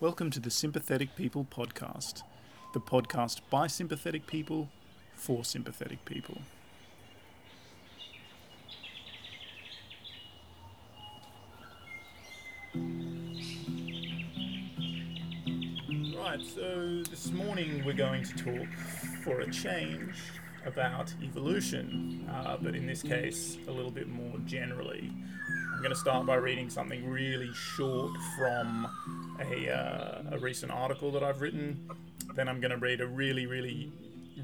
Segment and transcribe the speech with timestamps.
[0.00, 2.22] Welcome to the Sympathetic People podcast,
[2.72, 4.68] the podcast by sympathetic people
[5.16, 6.38] for sympathetic people.
[16.16, 18.72] Right, so this morning we're going to talk
[19.24, 20.14] for a change
[20.64, 25.12] about evolution, uh, but in this case, a little bit more generally.
[25.74, 28.86] I'm going to start by reading something really short from
[29.40, 31.88] a, uh, a recent article that I've written.
[32.34, 33.92] Then I'm going to read a really, really,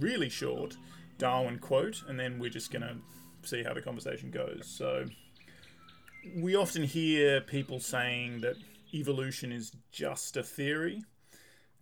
[0.00, 0.76] really short
[1.18, 2.96] Darwin quote, and then we're just going to
[3.42, 4.66] see how the conversation goes.
[4.66, 5.06] So,
[6.36, 8.56] we often hear people saying that
[8.92, 11.04] evolution is just a theory,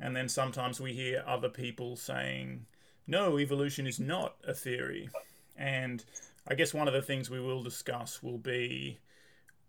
[0.01, 2.67] and then sometimes we hear other people saying,
[3.07, 5.09] no, evolution is not a theory.
[5.57, 6.05] And
[6.49, 8.99] I guess one of the things we will discuss will be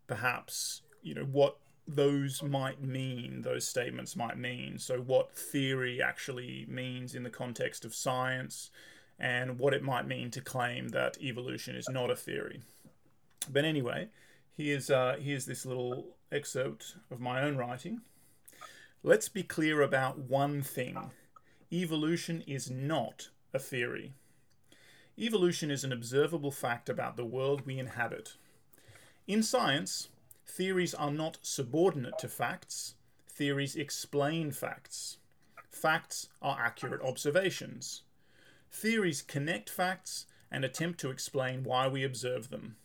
[0.08, 4.78] perhaps, you know, what those might mean, those statements might mean.
[4.78, 8.72] So, what theory actually means in the context of science,
[9.20, 12.62] and what it might mean to claim that evolution is not a theory.
[13.52, 14.08] But anyway,
[14.56, 18.02] here's uh, here's this little excerpt of my own writing.
[19.04, 21.12] Let's be clear about one thing:
[21.72, 24.14] evolution is not a theory.
[25.20, 28.34] Evolution is an observable fact about the world we inhabit.
[29.28, 30.10] In science,
[30.46, 32.96] theories are not subordinate to facts,
[33.28, 35.18] theories explain facts.
[35.70, 38.04] Facts are accurate observations.
[38.72, 42.76] Theories connect facts and attempt to explain why we observe them.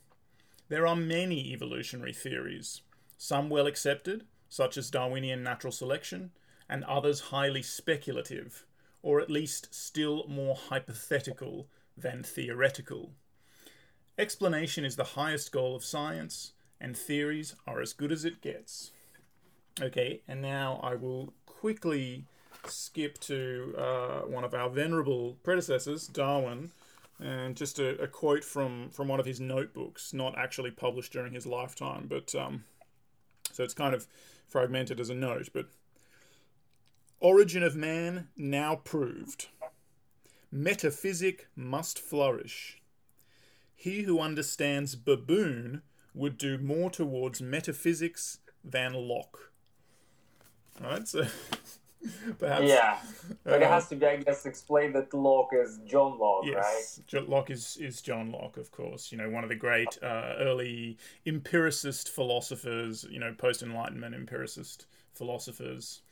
[0.69, 2.83] There are many evolutionary theories,
[3.17, 6.31] some well accepted, such as Darwinian natural selection,
[6.69, 8.67] and others highly speculative,
[9.03, 13.13] or at least still more hypothetical than theoretical.
[14.19, 18.91] Explanation is the highest goal of science, and theories are as good as it gets.
[19.81, 22.25] Okay, and now I will quickly
[22.67, 26.73] skip to uh, one of our venerable predecessors, Darwin,
[27.21, 31.33] and just a, a, quote from, from one of his notebooks, not actually published during
[31.33, 32.65] his lifetime, but um,
[33.53, 34.07] so it's kind of
[34.47, 35.49] fragmented as a note.
[35.53, 35.67] But
[37.21, 39.49] origin of man now proved.
[40.51, 42.81] Metaphysic must flourish.
[43.75, 45.83] He who understands baboon
[46.19, 49.53] would do more towards metaphysics than Locke.
[50.83, 51.25] All right, so
[52.39, 52.65] perhaps.
[52.65, 52.99] Yeah,
[53.45, 57.01] but uh, it has to be, I guess, explained that Locke is John Locke, yes,
[57.13, 57.29] right?
[57.29, 59.11] Locke is, is John Locke, of course.
[59.13, 64.87] You know, one of the great uh, early empiricist philosophers, you know, post Enlightenment empiricist
[65.15, 66.03] philosophers.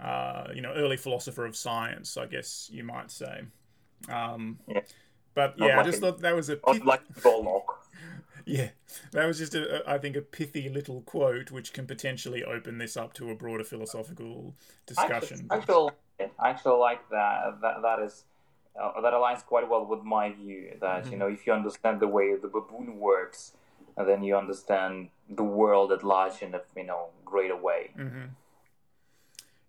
[0.00, 3.44] Uh, you know, early philosopher of science, I guess you might say.
[4.08, 4.80] Um, yeah.
[5.34, 7.84] But yeah, like I just thought that was a pith- like Locke.
[8.46, 8.68] yeah,
[9.12, 12.96] that was just a, I think, a pithy little quote which can potentially open this
[12.96, 14.54] up to a broader philosophical
[14.86, 15.46] discussion.
[15.50, 15.90] I actually,
[16.38, 17.60] I actually like that.
[17.62, 18.24] That that is
[18.80, 20.76] uh, that aligns quite well with my view.
[20.80, 21.12] That mm-hmm.
[21.12, 23.52] you know, if you understand the way the baboon works,
[23.96, 27.90] then you understand the world at large in a you know greater way.
[27.98, 28.24] Mm-hmm.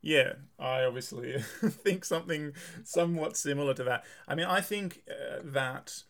[0.05, 4.05] Yeah, I obviously think something somewhat similar to that.
[4.27, 6.03] I mean, I think uh, that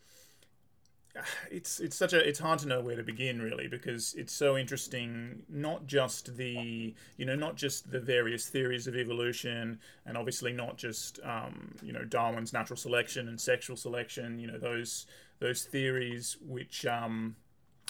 [1.50, 4.54] it's it's such a it's hard to know where to begin really because it's so
[4.54, 10.52] interesting not just the you know not just the various theories of evolution and obviously
[10.52, 15.06] not just um, you know Darwin's natural selection and sexual selection you know those
[15.38, 17.34] those theories which um,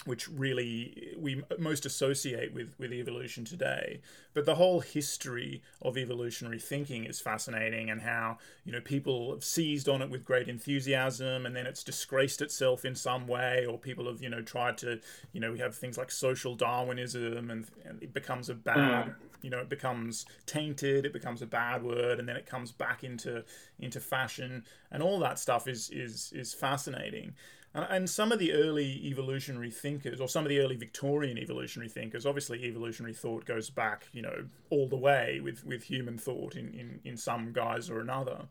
[0.07, 3.99] which really we most associate with, with evolution today.
[4.33, 9.43] But the whole history of evolutionary thinking is fascinating, and how you know people have
[9.43, 13.77] seized on it with great enthusiasm, and then it's disgraced itself in some way, or
[13.77, 14.99] people have you know tried to
[15.33, 19.07] you know we have things like social Darwinism, and, and it becomes a bad.
[19.07, 19.15] Mm.
[19.43, 21.05] You know, it becomes tainted.
[21.05, 23.43] It becomes a bad word, and then it comes back into
[23.79, 27.35] into fashion, and all that stuff is is is fascinating.
[27.73, 32.25] And some of the early evolutionary thinkers, or some of the early Victorian evolutionary thinkers,
[32.25, 36.73] obviously evolutionary thought goes back, you know, all the way with, with human thought in,
[36.73, 38.45] in, in some guise or another.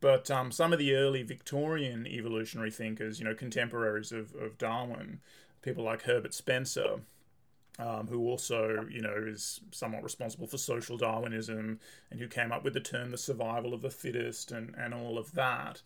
[0.00, 5.20] But um, some of the early Victorian evolutionary thinkers, you know, contemporaries of, of Darwin,
[5.62, 7.00] people like Herbert Spencer,
[7.78, 12.64] um, who also, you know, is somewhat responsible for social Darwinism and who came up
[12.64, 15.82] with the term the survival of the fittest and, and all of that.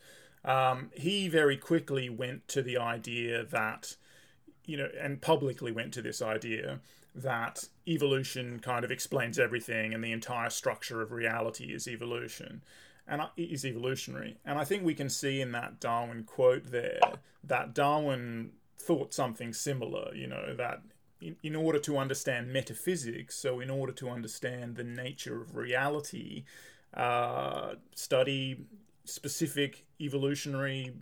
[0.47, 3.97] Um, he very quickly went to the idea that,
[4.65, 6.81] you know, and publicly went to this idea
[7.15, 12.63] that evolution kind of explains everything and the entire structure of reality is evolution
[13.09, 14.37] and is evolutionary.
[14.45, 17.01] And I think we can see in that Darwin quote there
[17.43, 20.83] that Darwin thought something similar, you know, that
[21.21, 26.45] in, in order to understand metaphysics, so in order to understand the nature of reality,
[26.95, 28.67] uh, study
[29.05, 30.95] specific evolutionary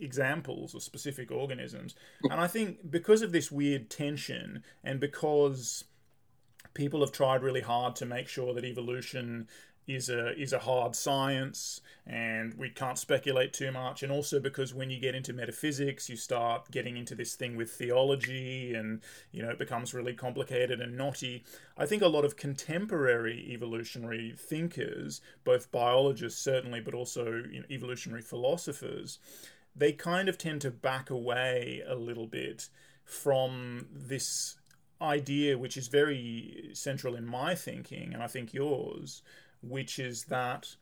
[0.00, 1.94] examples of specific organisms.
[2.30, 5.84] And I think because of this weird tension and because
[6.74, 9.48] people have tried really hard to make sure that evolution
[9.86, 14.02] is a is a hard science and we can't speculate too much.
[14.02, 17.70] And also because when you get into metaphysics you start getting into this thing with
[17.70, 19.00] theology and
[19.32, 21.44] you know it becomes really complicated and knotty.
[21.76, 27.66] I think a lot of contemporary evolutionary thinkers both biologists certainly but also you know,
[27.70, 29.18] evolutionary philosophers
[29.74, 32.68] they kind of tend to back away a little bit
[33.04, 34.56] from this
[35.00, 39.22] idea which is very central in my thinking and i think yours
[39.62, 40.76] which is that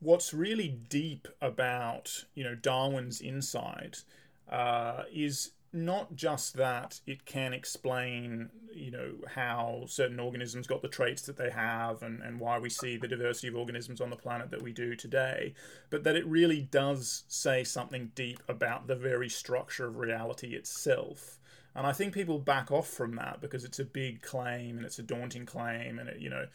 [0.00, 4.02] what's really deep about you know Darwin's insight
[4.50, 10.88] uh, is not just that it can explain you know how certain organisms got the
[10.88, 14.16] traits that they have and, and why we see the diversity of organisms on the
[14.16, 15.54] planet that we do today
[15.88, 21.38] but that it really does say something deep about the very structure of reality itself.
[21.74, 24.98] And i think people back off from that because it's a big claim and it's
[24.98, 26.46] a daunting claim and it you know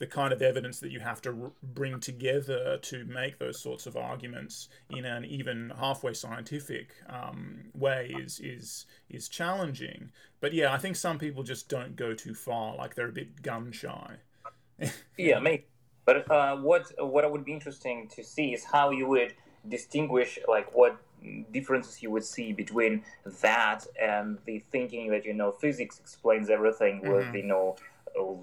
[0.00, 3.86] the kind of evidence that you have to r- bring together to make those sorts
[3.86, 10.10] of arguments in an even halfway scientific um, way is is is challenging.
[10.40, 13.42] But yeah, I think some people just don't go too far, like they're a bit
[13.42, 14.16] gun shy.
[15.18, 15.66] yeah, maybe.
[16.06, 19.34] But uh, what what would be interesting to see is how you would
[19.68, 20.96] distinguish, like what
[21.52, 23.02] differences you would see between
[23.42, 27.36] that and the thinking that you know physics explains everything with mm-hmm.
[27.36, 27.76] you know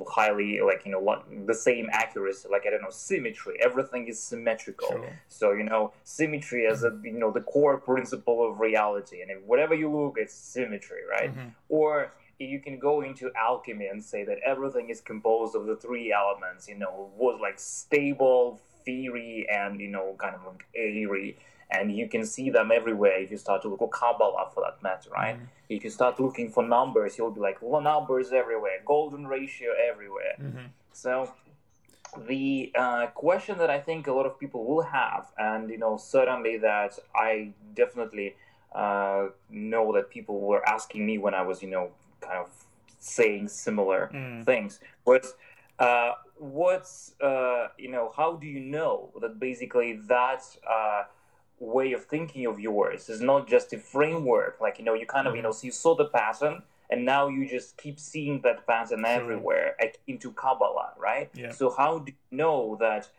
[0.08, 3.58] highly like you know the same accuracy like i don't know symmetry.
[3.62, 4.90] Everything is symmetrical.
[4.90, 5.20] Sure.
[5.28, 9.22] so you know symmetry as a you know the core principle of reality.
[9.22, 11.32] And whatever you look it's symmetry right?
[11.36, 11.50] Mm-hmm.
[11.70, 16.14] or you can go into alchemy and say that everything is composed of the three
[16.14, 21.38] elements you know was like stable theory and you know kind of like airy
[21.70, 24.82] and you can see them everywhere if you start to look at Kabbalah for that
[24.82, 25.36] matter, right?
[25.36, 25.46] Mm-hmm.
[25.70, 30.36] If you start looking for numbers, you'll be like, well, numbers everywhere, golden ratio everywhere.
[30.42, 30.66] Mm-hmm.
[30.94, 31.32] So
[32.26, 35.98] the uh, question that I think a lot of people will have, and you know,
[35.98, 38.36] certainly that I definitely
[38.74, 41.92] uh, know that people were asking me when I was, you know,
[42.22, 42.50] kind of
[43.00, 44.46] saying similar mm.
[44.46, 45.34] things was.
[45.80, 51.04] Uh, what's uh, you know how do you know that basically that uh,
[51.60, 53.10] way of thinking of yours.
[53.10, 55.72] Is not just a framework like you know you kind of you know so you
[55.72, 59.76] saw the pattern and now you just keep seeing that pattern everywhere
[60.08, 61.30] into kabbalah right?
[61.34, 61.52] Yeah.
[61.52, 63.10] so how do you know that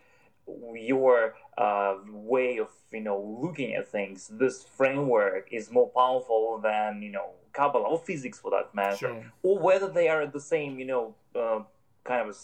[0.73, 7.01] your uh, way of you know looking at things this framework is more powerful than
[7.01, 8.95] you know kabbalah or physics for that matter?
[8.95, 9.31] Sure.
[9.43, 11.59] or whether they are at the same you know uh,
[12.03, 12.37] kind of a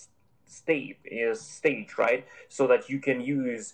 [0.47, 2.25] state is stage right?
[2.49, 3.73] So that you can use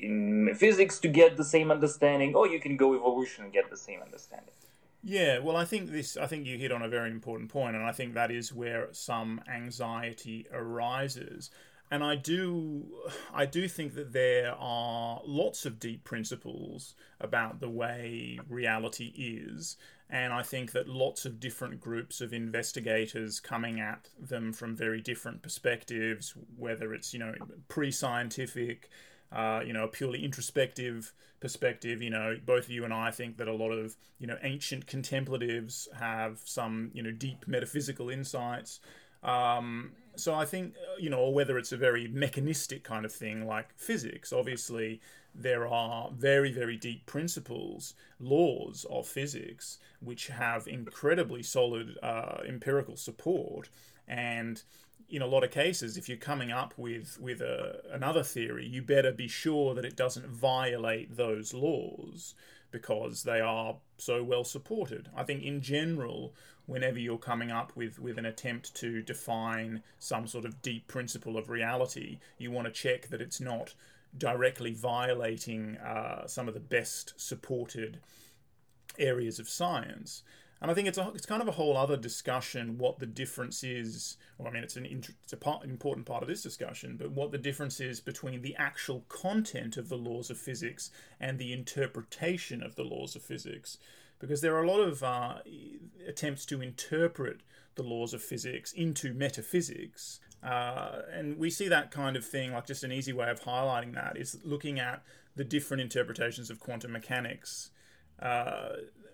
[0.00, 3.76] in physics to get the same understanding, or you can go evolution and get the
[3.76, 4.52] same understanding.
[5.06, 6.16] Yeah, well, I think this.
[6.16, 8.88] I think you hit on a very important point, and I think that is where
[8.92, 11.50] some anxiety arises.
[11.90, 12.86] And I do,
[13.32, 19.76] I do think that there are lots of deep principles about the way reality is,
[20.08, 25.02] and I think that lots of different groups of investigators coming at them from very
[25.02, 27.34] different perspectives, whether it's you know
[27.68, 28.88] pre-scientific
[29.34, 32.00] uh, you know, a purely introspective perspective.
[32.00, 34.86] You know, both of you and I think that a lot of, you know, ancient
[34.86, 38.80] contemplatives have some, you know, deep metaphysical insights.
[39.22, 43.46] Um, so I think, uh, you know, whether it's a very mechanistic kind of thing
[43.46, 45.00] like physics, obviously
[45.34, 52.96] there are very, very deep principles, laws of physics, which have incredibly solid uh, empirical
[52.96, 53.68] support.
[54.06, 54.62] And
[55.14, 58.82] in a lot of cases, if you're coming up with with a, another theory, you
[58.82, 62.34] better be sure that it doesn't violate those laws
[62.70, 65.08] because they are so well supported.
[65.16, 66.34] I think in general,
[66.66, 71.36] whenever you're coming up with, with an attempt to define some sort of deep principle
[71.36, 73.74] of reality, you want to check that it's not
[74.18, 78.00] directly violating uh, some of the best supported
[78.98, 80.24] areas of science.
[80.64, 83.62] And I think it's a, it's kind of a whole other discussion what the difference
[83.62, 84.16] is.
[84.38, 87.32] Well, I mean, it's an it's a part, important part of this discussion, but what
[87.32, 90.90] the difference is between the actual content of the laws of physics
[91.20, 93.76] and the interpretation of the laws of physics,
[94.18, 95.34] because there are a lot of uh,
[96.08, 97.42] attempts to interpret
[97.74, 100.18] the laws of physics into metaphysics.
[100.42, 103.92] Uh, and we see that kind of thing, like just an easy way of highlighting
[103.92, 105.02] that is looking at
[105.36, 107.68] the different interpretations of quantum mechanics.
[108.18, 108.68] Uh,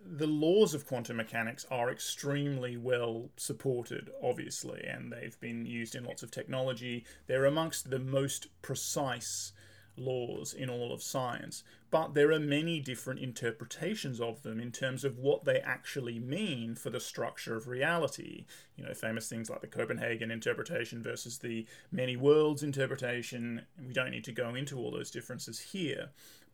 [0.05, 6.05] the laws of quantum mechanics are extremely well supported, obviously, and they've been used in
[6.05, 7.05] lots of technology.
[7.27, 9.53] They're amongst the most precise
[9.97, 15.05] laws in all of science, but there are many different interpretations of them in terms
[15.05, 18.47] of what they actually mean for the structure of reality.
[18.77, 23.63] You know, famous things like the Copenhagen interpretation versus the many worlds interpretation.
[23.85, 26.11] We don't need to go into all those differences here.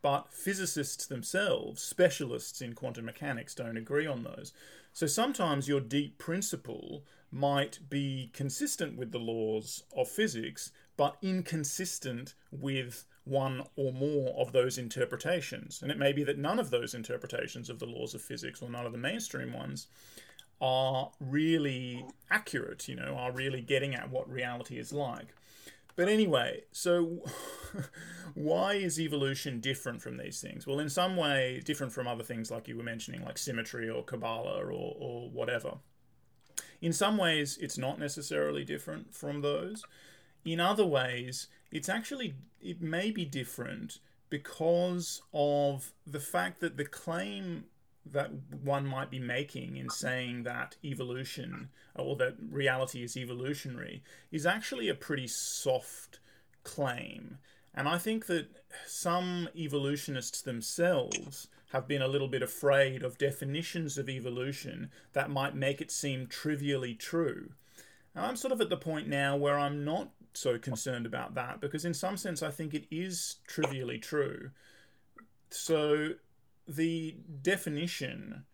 [0.06, 4.52] But physicists themselves, specialists in quantum mechanics, don't agree on those.
[4.92, 12.34] So sometimes your deep principle might be consistent with the laws of physics, but inconsistent
[12.52, 15.82] with one or more of those interpretations.
[15.82, 18.70] And it may be that none of those interpretations of the laws of physics, or
[18.70, 19.88] none of the mainstream ones,
[20.60, 25.34] are really accurate, you know, are really getting at what reality is like.
[25.96, 27.24] But anyway, so
[28.34, 30.66] why is evolution different from these things?
[30.66, 34.04] Well, in some way, different from other things like you were mentioning, like symmetry or
[34.04, 35.78] Kabbalah or, or whatever.
[36.82, 39.84] In some ways, it's not necessarily different from those.
[40.44, 43.98] In other ways, it's actually, it may be different
[44.28, 47.64] because of the fact that the claim
[48.12, 48.30] that
[48.62, 54.88] one might be making in saying that evolution or that reality is evolutionary is actually
[54.88, 56.20] a pretty soft
[56.62, 57.38] claim.
[57.74, 58.48] And I think that
[58.86, 65.54] some evolutionists themselves have been a little bit afraid of definitions of evolution that might
[65.54, 67.50] make it seem trivially true.
[68.14, 71.60] And I'm sort of at the point now where I'm not so concerned about that
[71.60, 74.50] because, in some sense, I think it is trivially true.
[75.50, 76.14] So
[76.68, 78.44] the definition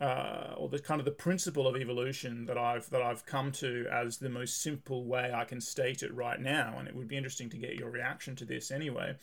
[0.00, 3.86] uh, or the kind of the principle of evolution that I've that I've come to
[3.90, 7.16] as the most simple way I can state it right now, and it would be
[7.16, 9.16] interesting to get your reaction to this anyway,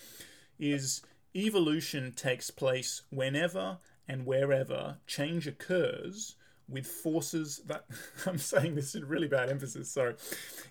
[0.60, 1.02] is
[1.36, 3.78] evolution takes place whenever
[4.08, 6.36] and wherever change occurs
[6.68, 7.86] with forces that
[8.26, 10.16] I'm saying this in really bad emphasis, sorry.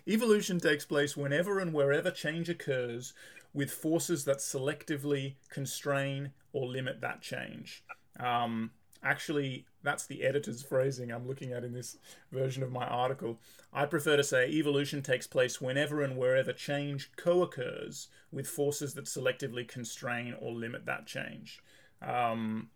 [0.07, 3.13] Evolution takes place whenever and wherever change occurs
[3.55, 7.83] with forces that selectively constrain or limit that change.
[8.19, 8.71] Um,
[9.01, 11.97] actually, that's the editor's phrasing I'm looking at in this
[12.33, 13.39] version of my article.
[13.71, 18.93] I prefer to say evolution takes place whenever and wherever change co occurs with forces
[18.95, 21.61] that selectively constrain or limit that change.
[22.01, 22.69] Um,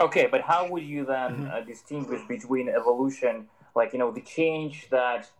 [0.00, 1.50] okay, but how would you then mm-hmm.
[1.50, 3.46] uh, distinguish between evolution,
[3.76, 5.30] like, you know, the change that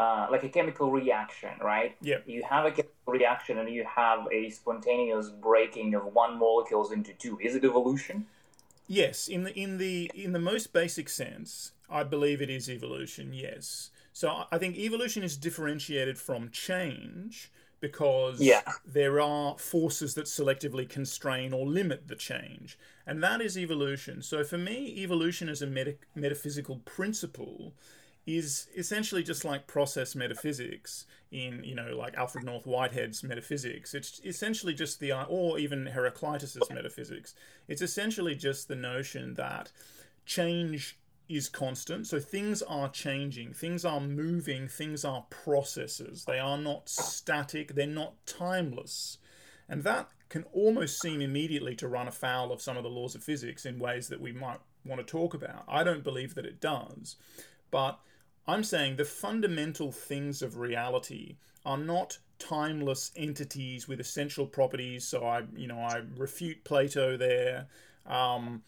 [0.00, 1.94] uh, like a chemical reaction, right?
[2.00, 2.20] Yeah.
[2.24, 7.12] You have a chemical reaction and you have a spontaneous breaking of one molecules into
[7.12, 7.38] two.
[7.38, 8.26] Is it evolution?
[8.86, 13.34] Yes, in the in the in the most basic sense, I believe it is evolution.
[13.34, 13.90] Yes.
[14.14, 18.62] So I think evolution is differentiated from change because yeah.
[18.86, 22.78] there are forces that selectively constrain or limit the change.
[23.06, 24.22] And that is evolution.
[24.22, 27.74] So for me, evolution is a meta- metaphysical principle
[28.36, 33.94] is essentially just like process metaphysics in you know like Alfred North Whitehead's metaphysics.
[33.94, 37.34] It's essentially just the or even Heraclitus's metaphysics.
[37.68, 39.70] It's essentially just the notion that
[40.26, 42.08] change is constant.
[42.08, 46.24] So things are changing, things are moving, things are processes.
[46.24, 49.18] They are not static, they're not timeless.
[49.68, 53.22] And that can almost seem immediately to run afoul of some of the laws of
[53.22, 55.64] physics in ways that we might want to talk about.
[55.68, 57.16] I don't believe that it does.
[57.70, 58.00] But
[58.50, 65.04] I'm saying the fundamental things of reality are not timeless entities with essential properties.
[65.04, 67.66] So I, you know, I refute Plato there.
[68.06, 68.62] Um,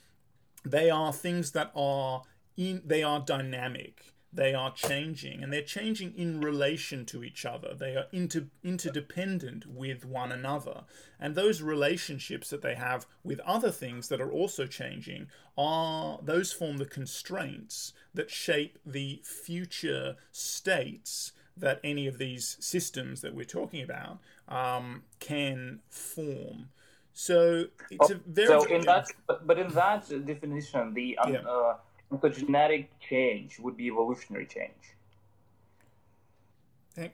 [0.64, 2.22] they are things that are
[2.56, 7.74] in, they are dynamic they are changing and they're changing in relation to each other.
[7.74, 10.84] They are inter, interdependent with one another.
[11.20, 15.26] And those relationships that they have with other things that are also changing
[15.58, 23.20] are those form the constraints that shape the future states that any of these systems
[23.20, 26.70] that we're talking about um, can form.
[27.12, 29.06] So it's a very so in that
[29.44, 31.40] but in that definition the um, yeah.
[31.40, 34.72] uh, the genetic change would be evolutionary change.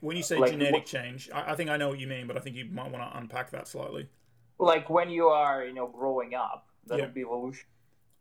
[0.01, 2.35] When you say like, genetic change, I, I, think I know what you mean, but
[2.35, 4.09] I think you might want to unpack that slightly.
[4.57, 7.05] Like when you are, you know, growing up, that yeah.
[7.05, 7.65] would be evolution.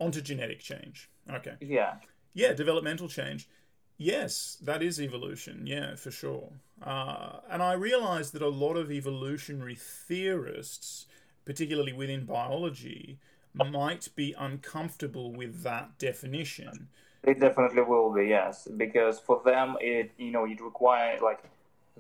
[0.01, 1.11] Ontogenetic change.
[1.29, 1.55] Okay.
[1.61, 1.95] Yeah.
[2.35, 3.49] Yeah, developmental change.
[3.97, 5.67] Yes, that is evolution.
[5.67, 6.53] Yeah, for sure.
[6.81, 11.07] Uh, and I realize that a lot of evolutionary theorists,
[11.45, 13.19] particularly within biology,
[13.65, 16.89] might be uncomfortable with that definition.
[17.23, 21.43] They definitely will be, yes, because for them, it you know it requires like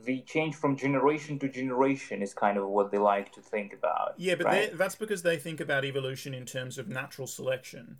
[0.04, 4.14] the change from generation to generation is kind of what they like to think about.
[4.16, 4.78] Yeah, but right?
[4.78, 7.98] that's because they think about evolution in terms of natural selection.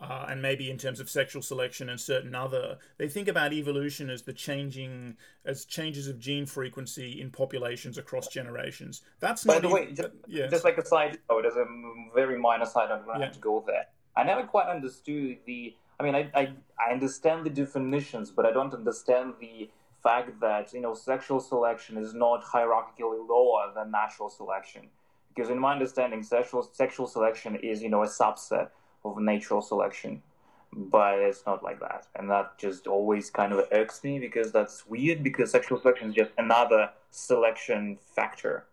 [0.00, 4.10] Uh, and maybe in terms of sexual selection and certain other, they think about evolution
[4.10, 9.02] as the changing, as changes of gene frequency in populations across generations.
[9.20, 9.62] That's By not.
[9.62, 10.50] the way, just, yes.
[10.50, 11.64] just like a side note, as a
[12.14, 13.24] very minor side note, I don't Yeah.
[13.26, 13.86] have to go there.
[14.16, 15.74] I never quite understood the.
[15.98, 19.70] I mean, I, I I understand the definitions, but I don't understand the
[20.02, 24.88] fact that you know sexual selection is not hierarchically lower than natural selection.
[25.34, 28.68] Because in my understanding, sexual sexual selection is you know a subset
[29.12, 30.22] of natural selection,
[30.72, 34.86] but it's not like that, and that just always kind of irks me because that's
[34.86, 35.22] weird.
[35.22, 38.66] Because sexual selection is just another selection factor,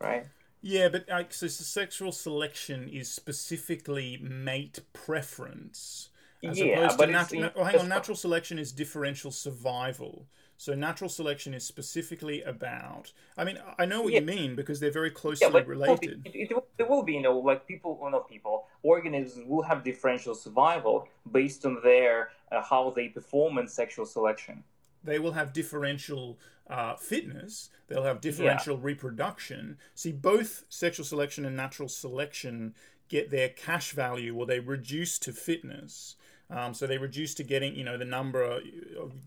[0.00, 0.26] right?
[0.60, 6.10] Yeah, but uh, so, sexual selection is specifically mate preference,
[6.46, 10.26] as Yeah, opposed but to hang on, natural selection is differential survival.
[10.62, 13.12] So natural selection is specifically about.
[13.36, 14.20] I mean, I know what Yeah.
[14.20, 16.22] you mean because they're very closely Yeah, but it will, be, related.
[16.24, 20.36] it, it, will, be, you know, like people, well, not people, organisms will have differential
[20.36, 24.62] survival based on their uh, how they perform in sexual selection.
[25.02, 26.38] They will have differential
[26.70, 27.70] uh, fitness.
[27.88, 29.78] They'll have differential reproduction.
[29.96, 32.76] See, both sexual selection and natural selection
[33.08, 36.14] get their cash value, or they reduce to fitness.
[36.52, 38.62] Um, so they reduce to getting, you know, the number of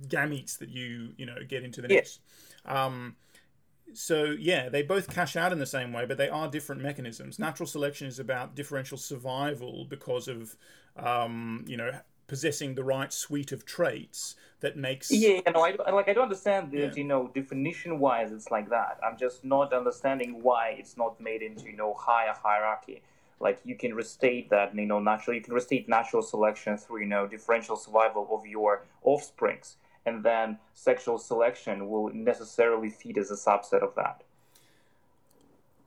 [0.08, 1.96] gametes that you, you know, get into the Yeah.
[1.98, 2.22] next.
[2.65, 3.15] Um,
[3.94, 7.39] so yeah, they both cash out in the same way, but they are different mechanisms.
[7.39, 10.55] Natural selection is about differential survival because of,
[10.98, 11.91] um, you know,
[12.27, 16.72] possessing the right suite of traits that makes Yeah, I, I- like I don't understand
[16.72, 16.94] that, Yeah.
[16.96, 19.00] you know, definition wise it's like that.
[19.03, 23.03] I'm just not understanding why it's not made into, you know, higher hierarchy.
[23.39, 25.36] Like you can restate that, you know, natural.
[25.36, 30.58] You can restate natural selection through, you know, differential survival of your offsprings, and then
[30.74, 34.24] sexual selection will necessarily feed as a subset of that.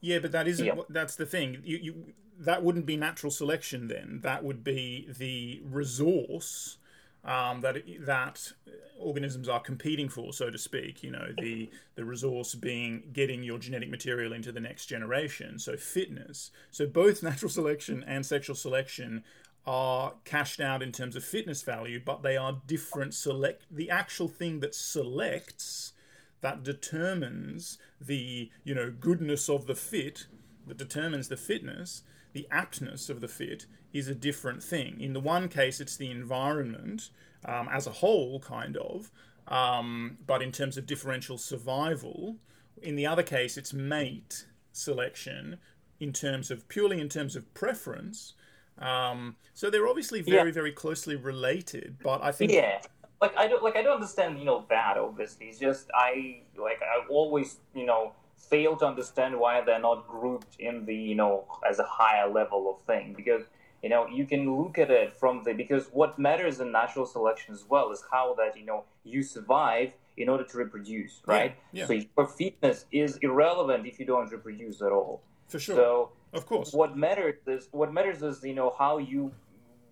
[0.00, 0.66] Yeah, but that isn't.
[0.66, 0.74] Yeah.
[0.88, 1.62] That's the thing.
[1.64, 2.04] You, you
[2.38, 3.88] that wouldn't be natural selection.
[3.88, 6.76] Then that would be the resource
[7.24, 8.52] um, that that
[8.98, 11.02] organisms are competing for, so to speak.
[11.02, 15.58] You know, the the resource being getting your genetic material into the next generation.
[15.58, 16.50] So fitness.
[16.70, 19.24] So both natural selection and sexual selection
[19.66, 23.14] are cashed out in terms of fitness value, but they are different.
[23.14, 25.92] Select the actual thing that selects
[26.40, 30.26] that determines the you know goodness of the fit
[30.66, 32.02] that determines the fitness
[32.32, 36.10] the aptness of the fit is a different thing in the one case it's the
[36.10, 37.10] environment
[37.44, 39.10] um, as a whole kind of
[39.48, 42.36] um, but in terms of differential survival
[42.82, 45.58] in the other case it's mate selection
[46.00, 48.34] in terms of purely in terms of preference
[48.78, 50.52] um, so they're obviously very Yeah.
[50.52, 52.78] very closely related but i think Yeah,
[53.20, 55.46] like I don't like I don't understand, you know, that obviously.
[55.46, 60.56] It's just I like I always, you know, fail to understand why they're not grouped
[60.60, 63.42] in the, you know, as a higher level of thing because
[63.82, 67.54] you know you can look at it from the because what matters in natural selection
[67.54, 71.56] as well is how that you know you survive in order to reproduce right?
[71.72, 71.86] yeah.
[71.86, 75.22] so your fitness is irrelevant if you don't reproduce at all.
[75.48, 75.76] For sure.
[75.76, 76.72] So of course.
[76.72, 79.32] what matters is what matters is you know how you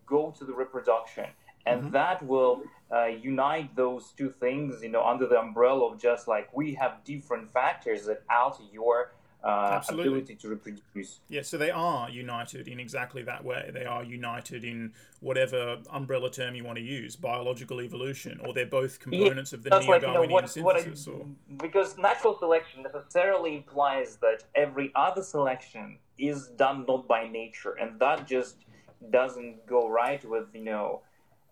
[0.06, 1.26] go to the reproduction.
[1.64, 1.92] And Mhm.
[1.92, 6.48] that will uh, unite those two things you know under the umbrella of just like
[6.56, 9.12] we have different factors that alter your
[9.46, 10.08] uh, Absolutely.
[10.08, 13.70] ability to reproduce Yeah, so they are united in exactly that way.
[13.72, 18.66] They are united in whatever umbrella term you want to use, biological evolution, or they're
[18.66, 21.06] both components of the like you know neo-Darwinian what, what I, synthesis.
[21.06, 21.26] or
[21.58, 28.00] because natural selection necessarily implies that every other selection is done not by nature and
[28.00, 28.64] that just
[29.10, 31.02] doesn't go right with you know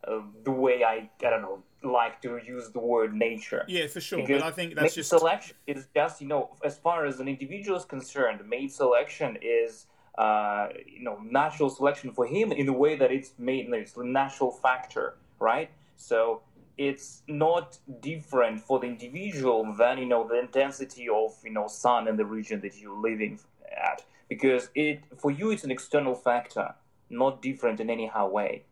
[0.06, 3.64] uh, the way I I don't know like to use the word nature.
[3.68, 4.18] Yeah, for sure.
[4.18, 7.20] Because But I think mate that's just selection is just you know as far as
[7.20, 9.86] an individual is concerned mate selection is
[10.16, 14.04] uh, you know natural selection for him in the way that it's made it's a
[14.04, 15.70] natural factor right?
[15.96, 16.42] So
[16.76, 22.08] it's not different for the individual than you know the intensity of you know sun
[22.08, 23.38] in the region that you're living
[23.70, 24.04] at.
[24.28, 26.74] Because it for you it's an external factor
[27.10, 28.64] not different in any how way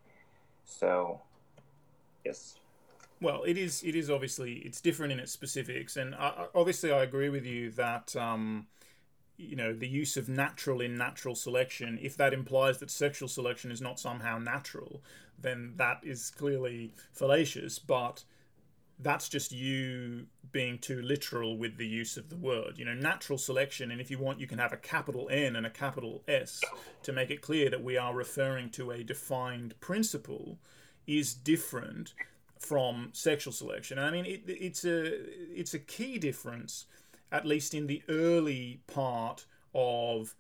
[0.64, 1.20] so
[2.25, 2.59] yes
[3.20, 3.83] Well, it is.
[3.85, 7.70] It is obviously it's different in its specifics, and I, obviously I agree with you
[7.72, 8.66] that um,
[9.38, 11.98] you know the use of natural in natural selection.
[12.03, 15.03] If that implies that sexual selection is not somehow natural,
[15.38, 17.79] then that is clearly fallacious.
[17.79, 18.25] But
[18.98, 22.78] that's just you being too literal with the use of the word.
[22.78, 25.66] You know, natural selection, and if you want, you can have a capital N and
[25.66, 26.61] a capital S
[27.02, 30.59] to make it clear that we are referring to a defined principle,
[31.07, 32.14] is different
[32.59, 33.98] from sexual selection.
[33.98, 35.14] I mean, it, it's a
[35.52, 36.87] it's a key difference,
[37.31, 40.35] at least in the early part of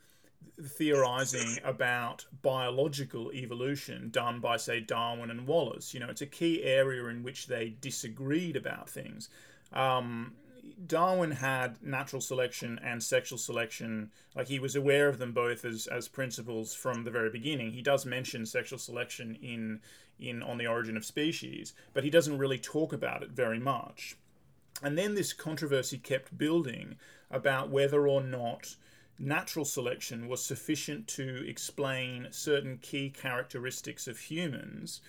[0.62, 5.94] theorizing about biological evolution done by, say, Darwin and Wallace.
[5.94, 9.28] You know, it's a key area in which they disagreed about things.
[9.72, 10.34] Um,
[10.86, 15.86] Darwin had natural selection and sexual selection, like he was aware of them both as,
[15.86, 17.72] as principles from the very beginning.
[17.72, 19.80] He does mention sexual selection in
[20.20, 24.16] in On the Origin of Species, but he doesn't really talk about it very much.
[24.80, 26.96] And then this controversy kept building
[27.30, 28.76] about whether or not
[29.18, 35.00] natural selection was sufficient to explain certain key characteristics of humans.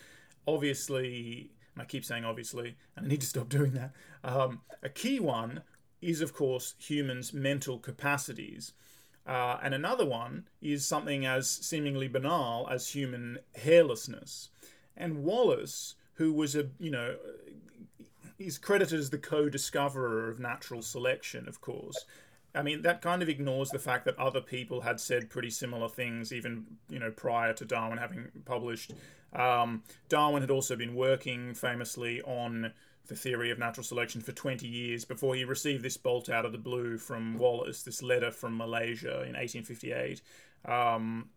[0.47, 3.91] Obviously, I keep saying obviously, and I need to stop doing that.
[4.23, 5.63] Um, a key one
[6.01, 8.73] is, of course, humans' mental capacities.
[9.25, 14.49] Uh, and another one is something as seemingly banal as human hairlessness.
[14.97, 17.15] And Wallace, who was a, you know,
[18.37, 22.05] he's credited as the co discoverer of natural selection, of course.
[22.55, 25.89] I mean, that kind of ignores the fact that other people had said pretty similar
[25.89, 28.93] things, even you know prior to Darwin having published.
[29.33, 32.71] Um, Darwin had also been working famously on
[33.07, 36.51] the theory of natural selection for 20 years before he received this bolt out of
[36.51, 40.21] the blue from Wallace, this letter from Malaysia in 1858.
[40.65, 41.29] Um,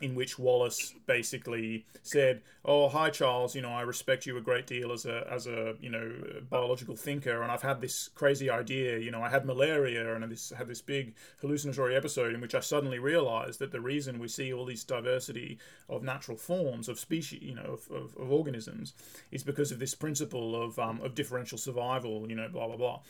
[0.00, 4.66] in which Wallace basically said, "Oh, hi Charles, you know I respect you a great
[4.66, 6.12] deal as a as a you know
[6.48, 8.98] biological thinker, and I've had this crazy idea.
[8.98, 12.54] You know, I had malaria, and I this had this big hallucinatory episode in which
[12.54, 15.58] I suddenly realized that the reason we see all this diversity
[15.88, 18.94] of natural forms of species, you know, of, of, of organisms,
[19.30, 22.28] is because of this principle of um, of differential survival.
[22.28, 23.00] You know, blah blah blah,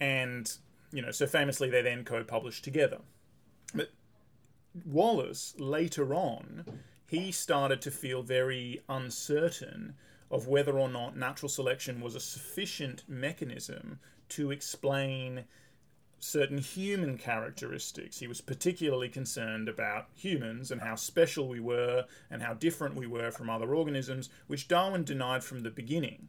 [0.00, 0.50] and
[0.92, 2.98] you know, so famously they then co-published together.
[3.74, 3.90] But
[4.84, 6.64] Wallace later on,
[7.06, 9.94] he started to feel very uncertain
[10.30, 15.44] of whether or not natural selection was a sufficient mechanism to explain
[16.20, 18.20] certain human characteristics.
[18.20, 23.06] He was particularly concerned about humans and how special we were and how different we
[23.06, 26.28] were from other organisms, which Darwin denied from the beginning.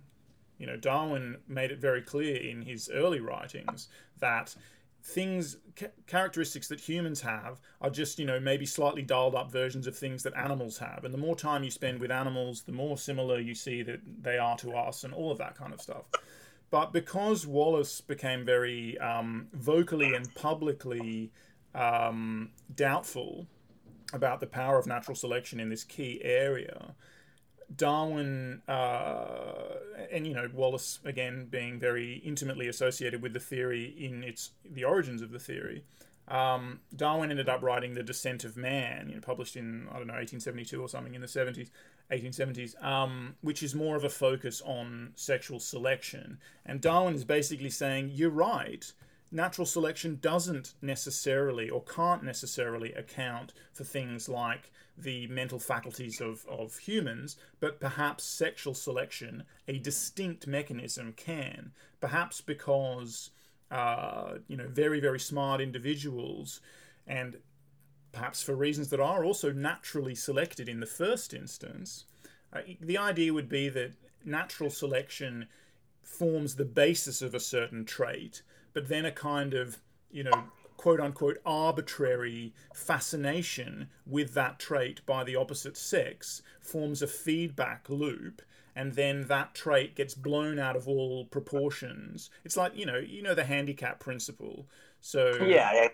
[0.58, 3.88] You know, Darwin made it very clear in his early writings
[4.20, 4.56] that
[5.04, 9.88] things ca- characteristics that humans have are just you know maybe slightly dialed up versions
[9.88, 11.04] of things that animals have.
[11.04, 14.38] And the more time you spend with animals the more similar you see that they
[14.38, 16.06] are to us and all of that kind of stuff.
[16.70, 21.32] But because wallace became very um, vocally and publicly
[21.76, 23.48] um, doubtful
[24.14, 26.96] about the power of natural selection in this key area
[27.76, 29.76] Darwin uh,
[30.12, 34.84] and you know Wallace again being very intimately associated with the theory in its the
[34.84, 35.84] origins of the theory.
[36.28, 40.08] Um, Darwin ended up writing The Descent of Man, you know, published in I don't
[40.08, 41.70] know 1872 or something in the 70s,
[42.12, 46.38] 1870s, um, which is more of a focus on sexual selection.
[46.66, 48.92] And Darwin is basically saying you're right
[49.32, 56.46] natural selection doesn't necessarily or can't necessarily account for things like the mental faculties of,
[56.48, 61.72] of humans, but perhaps sexual selection, a distinct mechanism, can.
[62.02, 63.32] Perhaps because,
[63.72, 66.60] uh, you know, very, very smart individuals,
[67.08, 67.38] and
[68.12, 72.06] perhaps for reasons that are also naturally selected in the first instance,
[72.52, 73.94] uh, the idea would be that
[74.26, 75.48] natural selection
[76.04, 78.41] forms the basis of a certain trait
[78.74, 79.80] but then a kind of,
[80.12, 80.44] you know,
[80.78, 88.42] quote unquote arbitrary fascination with that trait by the opposite sex forms a feedback loop
[88.76, 92.30] and then that trait gets blown out of all proportions.
[92.46, 94.66] It's like you know you know the handicap principle.
[95.02, 95.90] So yeah,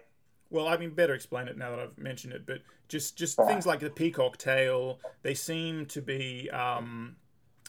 [0.50, 3.66] well i mean better explain it now that i've mentioned it but just just things
[3.66, 7.16] like the peacock tail they seem to be um,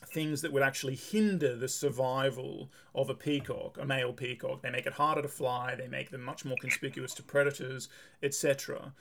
[0.07, 4.63] things that would actually hinder the survival of a peacock, a male peacock.
[4.63, 7.89] They make it harder to fly, they make them much more conspicuous to predators,
[8.23, 8.93] etc.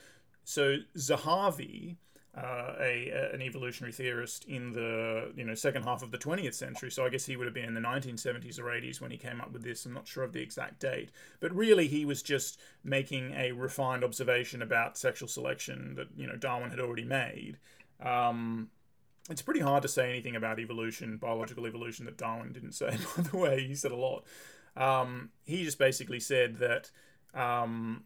[0.43, 1.97] So Zahavi,
[2.38, 6.91] uh, a, an evolutionary theorist in the you know second half of the 20th century.
[6.91, 9.41] So I guess he would have been in the 1970s or 80s when he came
[9.41, 9.86] up with this.
[9.86, 14.03] I'm not sure of the exact date, but really he was just making a refined
[14.03, 17.57] observation about sexual selection that you know Darwin had already made.
[17.99, 18.69] Um,
[19.30, 22.98] it's pretty hard to say anything about evolution, biological evolution, that Darwin didn't say.
[23.18, 24.24] By the way, he said a lot.
[24.76, 26.92] Um, he just basically said that
[27.34, 28.04] um,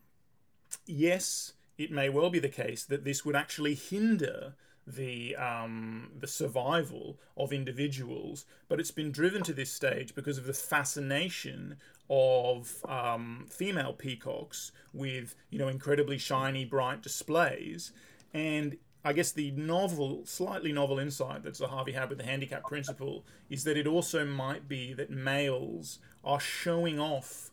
[0.85, 4.55] yes, it may well be the case that this would actually hinder
[4.87, 10.45] the um, the survival of individuals, but it's been driven to this stage because of
[10.45, 11.77] the fascination
[12.09, 17.91] of um, female peacocks with you know incredibly shiny, bright displays,
[18.33, 23.23] and I guess the novel, slightly novel insight that Zahavi had with the handicap principle
[23.49, 27.49] is that it also might be that males are showing off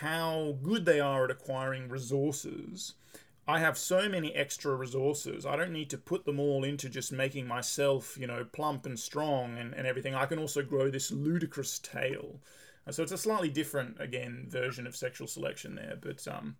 [0.00, 2.94] how good they are at acquiring resources
[3.48, 5.46] I have so many extra resources.
[5.46, 8.98] I don't need to put them all into just making myself, you know, plump and
[8.98, 10.16] strong and, and everything.
[10.16, 12.40] I can also grow this ludicrous tail.
[12.90, 15.96] So it's a slightly different, again, version of sexual selection there.
[16.00, 16.56] But, um,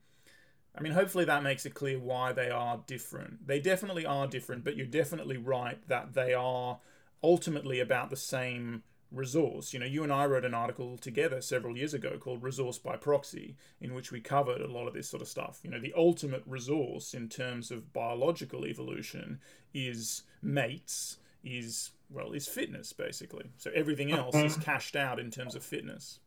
[0.77, 3.47] I mean, hopefully that makes it clear why they are different.
[3.47, 6.79] They definitely are different, but you're definitely right that they are
[7.23, 9.73] ultimately about the same resource.
[9.73, 12.97] You know, you and I wrote an article together several years ago called Resource by
[12.97, 15.61] Proxy, in which we covered a lot of this sort of stuff.
[15.62, 19.41] You know, the ultimate resource in terms of biological evolution
[19.73, 23.51] is mates, is, well, is fitness, basically.
[23.57, 24.62] So everything else is mm-hmm.
[24.62, 26.21] cashed out in terms of fitness.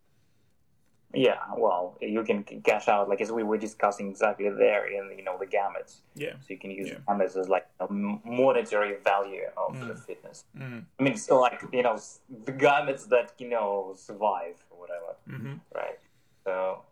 [1.13, 5.23] Yeah, well, you can cash out like as we were discussing exactly there in you
[5.23, 6.01] know the gametes.
[6.13, 6.33] Yeah.
[6.41, 6.97] So you can use yeah.
[7.07, 9.87] gametes as like a monetary value of mm.
[9.87, 10.43] the fitness.
[10.55, 10.85] Mm.
[10.99, 11.99] I mean, so like you know
[12.45, 15.53] the gametes that you know survive or whatever, mm-hmm.
[15.73, 15.99] right?
[16.43, 16.83] So,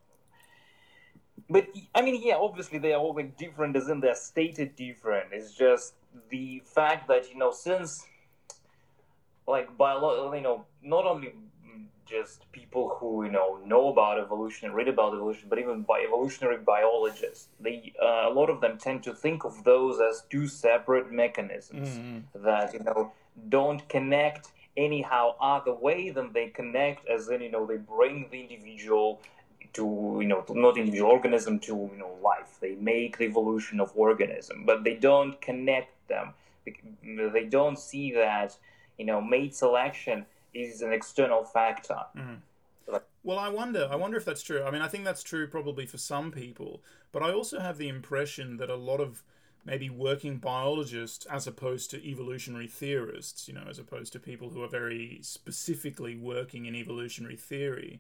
[1.48, 5.28] but I mean, yeah, obviously they are all like different, as in they're stated different.
[5.32, 5.94] It's just
[6.30, 8.04] the fact that you know since
[9.48, 11.34] like biolo- you know not only
[12.08, 16.02] just people who you know know about evolution and read about evolution, but even by
[16.02, 20.48] evolutionary biologists, they uh, a lot of them tend to think of those as two
[20.48, 22.44] separate mechanisms mm-hmm.
[22.44, 23.12] that you know
[23.50, 28.42] don't connect anyhow other way than they connect, as in you know they bring the
[28.42, 29.20] individual
[29.74, 32.58] to you know to not individual organism to you know life.
[32.62, 36.34] They make the evolution of organism, but they don't connect them.
[37.04, 38.56] They don't see that
[38.98, 40.26] you know mate selection
[40.62, 42.00] is an external factor.
[42.16, 42.96] Mm-hmm.
[43.24, 43.88] well, I wonder.
[43.92, 44.64] I wonder if that's true.
[44.64, 47.90] I mean, I think that's true probably for some people, but I also have the
[47.90, 49.24] impression that a lot of
[49.68, 54.64] maybe working biologists, as opposed to evolutionary theorists, you know, as opposed to people who
[54.64, 58.00] are very specifically working in evolutionary theory,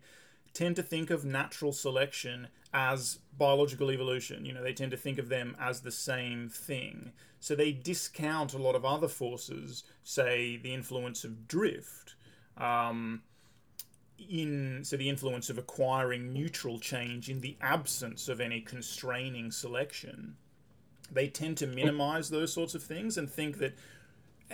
[0.53, 4.45] tend to think of natural selection as biological evolution.
[4.45, 7.11] You know, they tend to think of them as the same thing.
[7.39, 12.15] So they discount a lot of other forces, say the influence of drift
[12.57, 13.21] um,
[14.29, 20.35] in so the influence of acquiring neutral change in the absence of any constraining selection
[21.11, 23.73] they tend to minimize those sorts of things and think that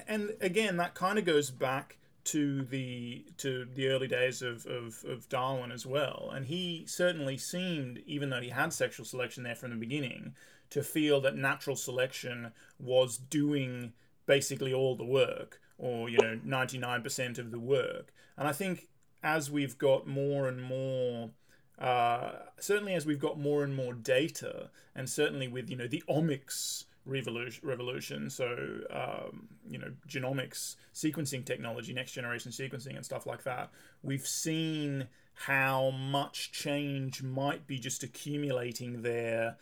[0.08, 5.04] and again that kind of goes back to the to the early days of, of,
[5.08, 6.32] of Darwin as well.
[6.34, 10.36] And he certainly seemed, even though he had sexual selection there from the beginning,
[10.70, 13.94] to feel that natural selection was doing
[14.26, 18.88] basically all the work or you know 99% of the work and i think
[19.24, 21.32] as we've got more and more
[21.80, 26.04] uh, certainly as we've got more and more data and certainly with you know the
[26.08, 33.26] omics revolution, revolution so um, you know genomics sequencing technology next generation sequencing and stuff
[33.26, 33.70] like that
[34.04, 39.58] we've seen how much change might be just accumulating there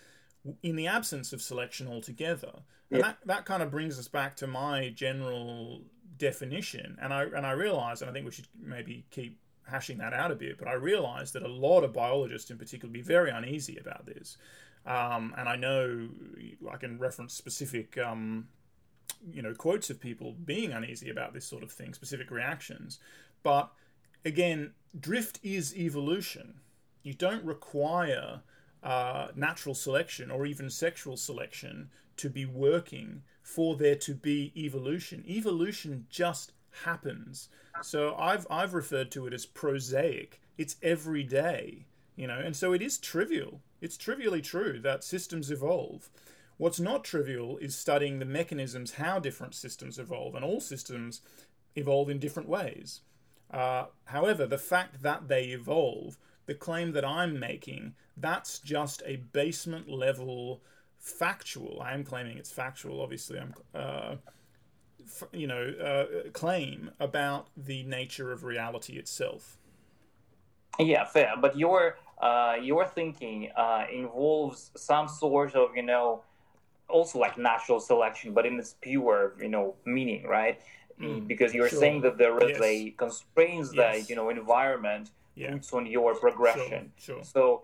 [0.62, 2.52] in the absence of selection altogether
[2.91, 3.08] and yeah.
[3.08, 5.82] that, that kind of brings us back to my general
[6.21, 6.97] definition.
[7.01, 10.31] And I and I realized, and I think we should maybe keep hashing that out
[10.31, 13.77] a bit, but I realized that a lot of biologists in particular be very uneasy
[13.77, 14.38] about this.
[14.86, 16.10] Um, and I know
[16.71, 18.47] I can reference specific, um,
[19.31, 22.99] you know, quotes of people being uneasy about this sort of thing, specific reactions.
[23.43, 23.71] But
[24.25, 26.62] again, drift is evolution.
[27.03, 28.41] You don't require
[28.84, 35.23] uh, natural selection or even sexual selection to be working for there to be evolution.
[35.27, 37.49] Evolution just happens.
[37.81, 40.41] So I've I've referred to it as prosaic.
[40.57, 41.85] It's everyday,
[42.15, 43.61] you know, and so it is trivial.
[43.81, 46.09] It's trivially true that systems evolve.
[46.57, 51.21] What's not trivial is studying the mechanisms how different systems evolve, and all systems
[51.75, 53.01] evolve in different ways.
[53.49, 59.17] Uh, however, the fact that they evolve, the claim that I'm making, that's just a
[59.17, 60.61] basement level
[61.01, 61.81] factual.
[61.83, 63.01] I am claiming it's factual.
[63.01, 63.53] Obviously, I'm.
[63.73, 64.15] Uh,
[65.03, 69.57] f- you know, uh, claim about the nature of reality itself.
[70.79, 71.33] Yeah, fair.
[71.39, 76.23] But your uh, your thinking uh, involves some sort of you know,
[76.87, 80.61] also like natural selection, but in its pure you know meaning, right?
[80.99, 81.79] Mm, because you're sure.
[81.79, 82.61] saying that there is yes.
[82.61, 83.77] a constraints yes.
[84.03, 85.51] that you know environment yeah.
[85.51, 86.91] puts on your progression.
[86.97, 87.15] Sure.
[87.15, 87.23] Sure.
[87.23, 87.63] So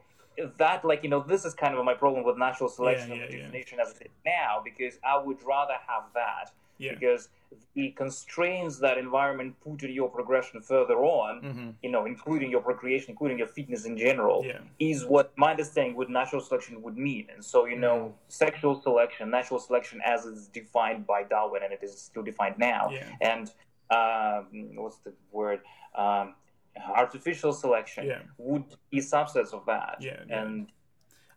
[0.58, 3.38] that like you know this is kind of my problem with natural selection yeah, yeah,
[3.38, 3.84] definition yeah.
[3.84, 7.30] as it is now because I would rather have that because
[7.73, 11.69] the constraints that environment put in your progression further on, mm-hmm.
[11.82, 14.60] you know, including your procreation, including your fitness in general, yeah.
[14.80, 17.28] is what my understanding what natural selection would mean.
[17.34, 18.13] And so, you know, mm-hmm.
[18.28, 22.89] sexual selection, natural selection as it's defined by Darwin, and it is still defined now.
[22.91, 23.06] Yeah.
[23.21, 23.52] And
[23.89, 25.62] um, what's the word?
[25.95, 26.36] Um,
[26.96, 28.20] artificial selection yeah.
[28.38, 29.98] would be subsets of that.
[30.00, 30.68] Yeah, and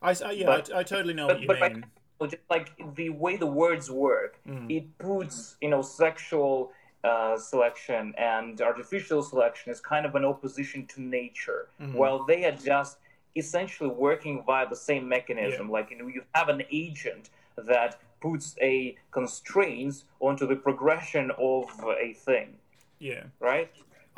[0.03, 1.85] I, I yeah, but, I, I, totally know but, what you but mean.
[2.23, 4.71] just like the way the words work, Mm.
[4.71, 6.73] it puts you know sexual
[7.05, 11.95] uh, selection and artificial selection is kind of an opposition to nature, Mhm.
[11.95, 12.99] while they are just
[13.37, 15.71] essentially working via the same mechanism.
[15.71, 21.65] Like you know, you have an agent that puts a constraints onto the progression of
[22.07, 22.59] a thing,
[22.99, 23.25] Yeah.
[23.41, 23.71] right?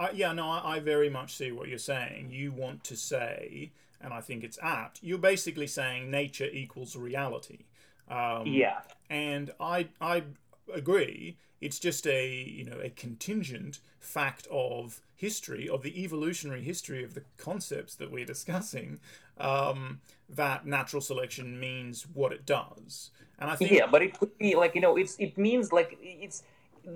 [0.02, 2.30] I, yeah, no, I, I very much see what you're saying.
[2.30, 7.64] You want to say, and I think it's apt, you're basically saying nature equals reality.
[8.08, 8.80] Um, Yeah.
[9.10, 10.24] and I I
[10.72, 11.36] agree.
[11.60, 17.14] It's just a you know a contingent fact of history of the evolutionary history of
[17.14, 18.98] the concepts that we're discussing
[19.38, 23.10] um, that natural selection means what it does.
[23.38, 25.96] And I think Yeah, but it could be like you know, it's it means like
[26.02, 26.42] it's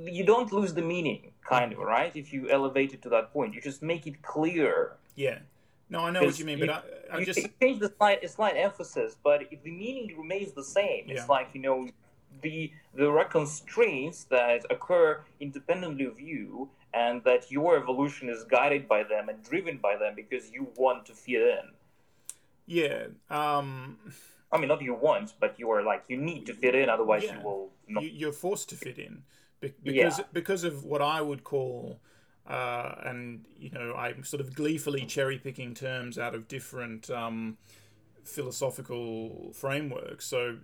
[0.05, 2.15] you don't lose the meaning, kind of, right?
[2.17, 4.97] If you elevate it to that point, you just make it clear.
[5.15, 5.39] yeah.
[5.89, 9.17] No, I know what you mean, you- but I, just change the slight, slight emphasis,
[9.23, 11.27] but if the meaning remains the same, it's Yeah.
[11.37, 11.89] like you know,
[12.43, 18.89] the the are constraints that occur independently of you, and that your evolution is guided
[18.89, 21.67] by them and driven by them because you want to fit in.
[22.67, 23.07] yeah.
[23.31, 23.99] Um,
[24.51, 27.23] I mean, not you want, but you are like you need to fit in, otherwise
[27.23, 27.39] Yeah.
[27.39, 28.03] you will not.
[28.21, 29.23] you're forced to fit in
[29.61, 30.25] Be- because Yeah.
[30.33, 32.01] because of what I would call
[32.47, 37.59] uh, and you know I'm sort of gleefully cherry picking terms out of different um,
[38.25, 40.27] philosophical frameworks.
[40.27, 40.59] So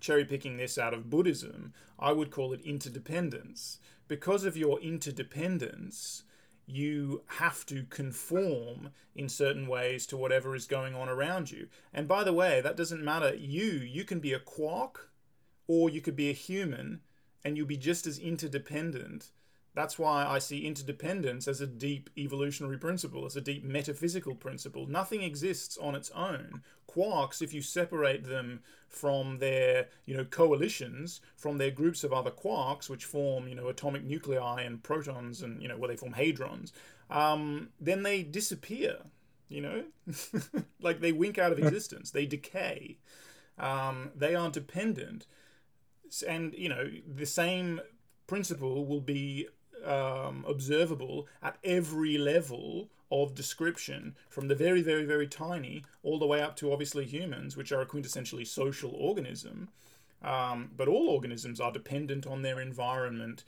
[0.00, 3.78] cherry picking this out of Buddhism, I would call it interdependence.
[4.06, 6.24] Because of your interdependence,
[6.66, 11.68] you have to conform in certain ways to whatever is going on around you.
[11.92, 13.34] And by the way, that doesn't matter.
[13.34, 15.10] You you can be a quark
[15.66, 17.00] or you could be a human
[17.44, 19.30] and you'll be just as interdependent.
[19.74, 24.86] That's why I see interdependence as a deep evolutionary principle, as a deep metaphysical principle.
[24.86, 26.62] Nothing exists on its own.
[26.88, 32.30] Quarks, if you separate them from their, you know, coalitions, from their groups of other
[32.30, 36.14] quarks, which form, you know, atomic nuclei and protons and, you know, where they form
[36.14, 36.70] hadrons,
[37.10, 38.98] um, then they disappear,
[39.48, 39.84] you know?
[40.80, 42.98] like they wink out of existence, they decay.
[43.58, 45.26] Um, they are dependent
[46.22, 47.80] and you know the same
[48.26, 49.48] principle will be
[49.84, 56.26] um, observable at every level of description from the very very very tiny all the
[56.26, 59.68] way up to obviously humans which are a quintessentially social organism.
[60.22, 63.44] Um, but all organisms are dependent on their environment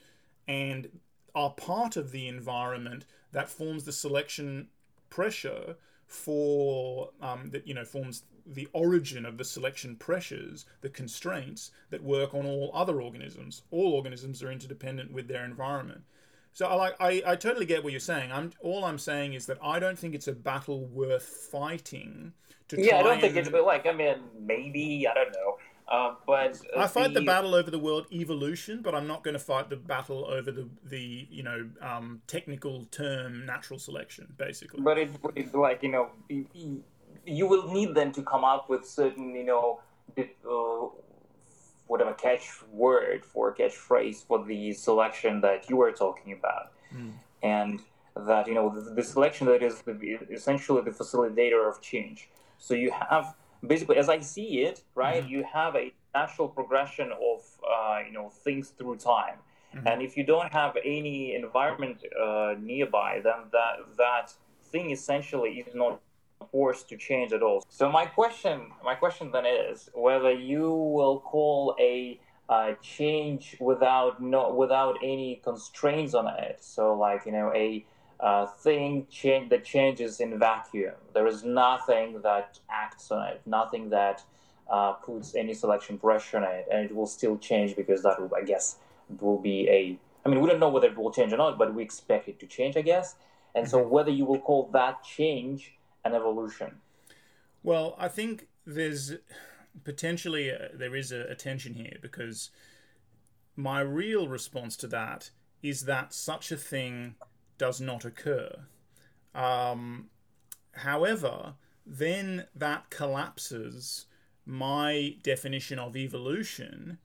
[0.47, 1.01] and
[1.35, 4.69] are part of the environment that forms the selection
[5.09, 5.77] pressure
[6.07, 12.03] for um, that you know forms the origin of the selection pressures, the constraints that
[12.03, 13.63] work on all other organisms.
[13.71, 16.03] All organisms are interdependent with their environment.
[16.53, 18.33] So I like I, I totally get what you're saying.
[18.33, 22.33] I'm all I'm saying is that I don't think it's a battle worth fighting
[22.69, 25.59] to Yeah, I don't think and- it's but like I mean maybe I don't know,
[25.89, 29.35] uh, but uh, I fight the battle over the world evolution, but I'm not going
[29.35, 34.81] to fight the battle over the the you know um, technical term natural selection, basically.
[34.81, 36.11] But it, it's like you know,
[37.27, 39.81] you will need them to come up with certain you know,
[40.19, 40.89] uh,
[41.87, 47.13] whatever catch word for catchphrase for the selection that you were talking about, Mm.
[47.43, 47.81] and
[48.15, 49.93] that you know the, the selection that is the,
[50.31, 52.29] essentially the facilitator of change.
[52.59, 53.35] So you have
[53.67, 55.29] basically, as I see it, right, Mhm.
[55.29, 57.41] you have a natural progression of
[57.75, 59.39] uh, you know things through time.
[59.75, 59.87] Mhm.
[59.91, 64.27] And if you don't have any environment uh, nearby, then that that
[64.73, 66.01] thing essentially is not
[66.51, 67.65] forced to change at all.
[67.69, 74.23] So my question, my question then is whether you will call a uh, change without
[74.23, 76.59] no without any constraints on it.
[76.61, 77.85] So like you know a
[78.21, 80.95] uh, thing change that changes in vacuum.
[81.13, 84.23] There is nothing that acts on it, nothing that
[84.71, 88.31] uh, puts any selection pressure on it, and it will still change because that will,
[88.35, 88.77] I guess,
[89.21, 89.99] will be a.
[90.25, 92.41] I mean, we don't know whether it will change or not, but we expect it
[92.41, 93.15] to change, I guess.
[93.55, 95.76] And so, whether you will call that change
[96.07, 96.77] an evolution.
[97.63, 99.15] Well, I think there's
[99.85, 102.51] potentially a, there is a, a tension here because
[103.57, 105.31] my real response to that
[105.63, 107.15] is that such a thing
[107.59, 108.51] does not occur.
[109.35, 110.07] Um,
[110.73, 111.55] however,
[111.87, 114.07] then that collapses
[114.45, 116.99] my definition of evolution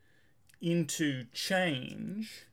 [0.62, 2.45] into change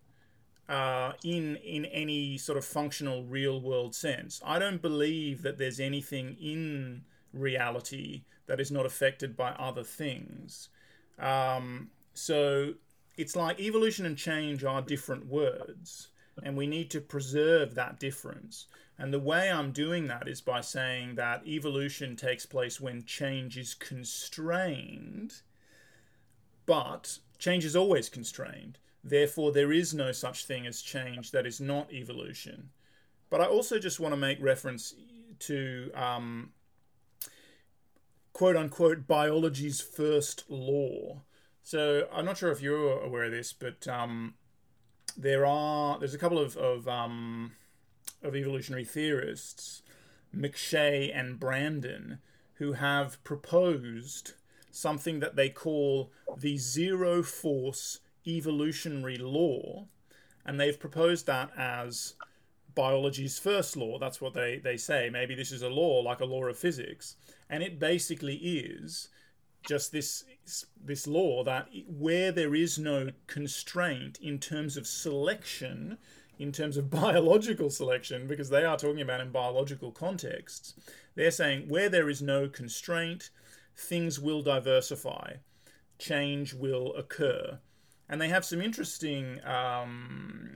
[0.68, 4.40] uh, in in any sort of functional real world sense.
[4.44, 10.68] I don't believe that there's anything in reality that is not affected by other things.
[11.18, 12.74] Um, so
[13.16, 16.08] it's like evolution and change are different words,
[16.42, 18.66] and we need to preserve that difference.
[18.98, 23.56] And the way I'm doing that is by saying that evolution takes place when change
[23.56, 25.34] is constrained
[26.68, 28.76] but change is always constrained.
[29.02, 32.70] Therefore, there is no such thing as change that is not evolution.
[33.30, 34.94] But I also just want to make reference
[35.40, 36.52] to um,
[38.32, 41.22] quote unquote biology's first law.
[41.62, 44.34] So I'm not sure if you're aware of this, but um,
[45.16, 47.52] there are there's a couple of of, um,
[48.22, 49.82] of evolutionary theorists,
[50.34, 52.18] McShea and Brandon,
[52.54, 54.32] who have proposed
[54.70, 59.86] something that they call the zero force evolutionary law,
[60.44, 62.14] and they've proposed that as
[62.74, 63.98] biology's first law.
[63.98, 65.10] That's what they, they say.
[65.10, 67.16] Maybe this is a law like a law of physics.
[67.50, 69.08] And it basically is
[69.66, 70.24] just this
[70.82, 75.98] this law that where there is no constraint in terms of selection,
[76.38, 80.74] in terms of biological selection, because they are talking about in biological contexts,
[81.16, 83.30] they're saying where there is no constraint,
[83.76, 85.34] things will diversify,
[85.98, 87.58] change will occur.
[88.08, 90.54] And they have some interesting, um,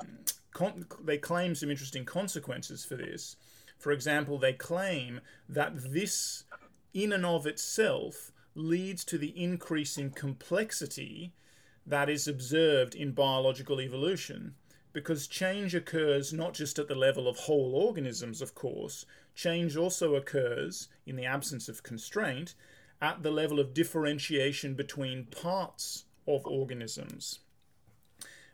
[0.53, 3.37] con- they claim some interesting consequences for this.
[3.79, 6.45] For example, they claim that this,
[6.95, 11.33] in and of itself, leads to the increasing complexity
[11.87, 14.55] that is observed in biological evolution
[14.93, 20.15] because change occurs not just at the level of whole organisms, of course, change also
[20.15, 22.55] occurs in the absence of constraint
[23.01, 27.41] at the level of differentiation between parts of organisms.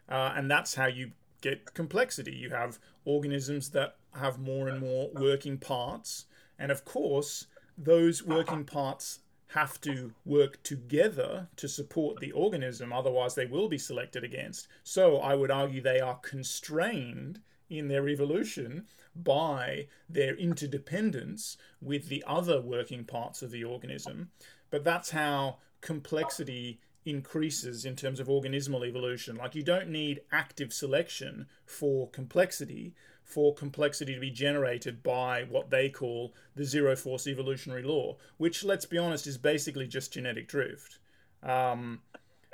[0.09, 2.33] Uh, and that's how you get complexity.
[2.33, 6.27] You have organisms that have more and more working parts,
[6.59, 7.47] and of course,
[7.77, 13.79] those working parts have to work together to support the organism, otherwise, they will be
[13.79, 14.69] selected against.
[14.83, 17.41] So, I would argue they are constrained
[17.71, 24.31] in their evolution by their interdependence with the other working parts of the organism.
[24.71, 29.37] But that's how complexity increases in terms of organismal evolution.
[29.37, 32.95] Like, you don't need active selection for complexity
[33.29, 38.65] for complexity to be generated by what they call the zero force evolutionary law, which,
[38.65, 40.99] let's be honest, is basically just genetic drift.
[41.43, 42.01] Um,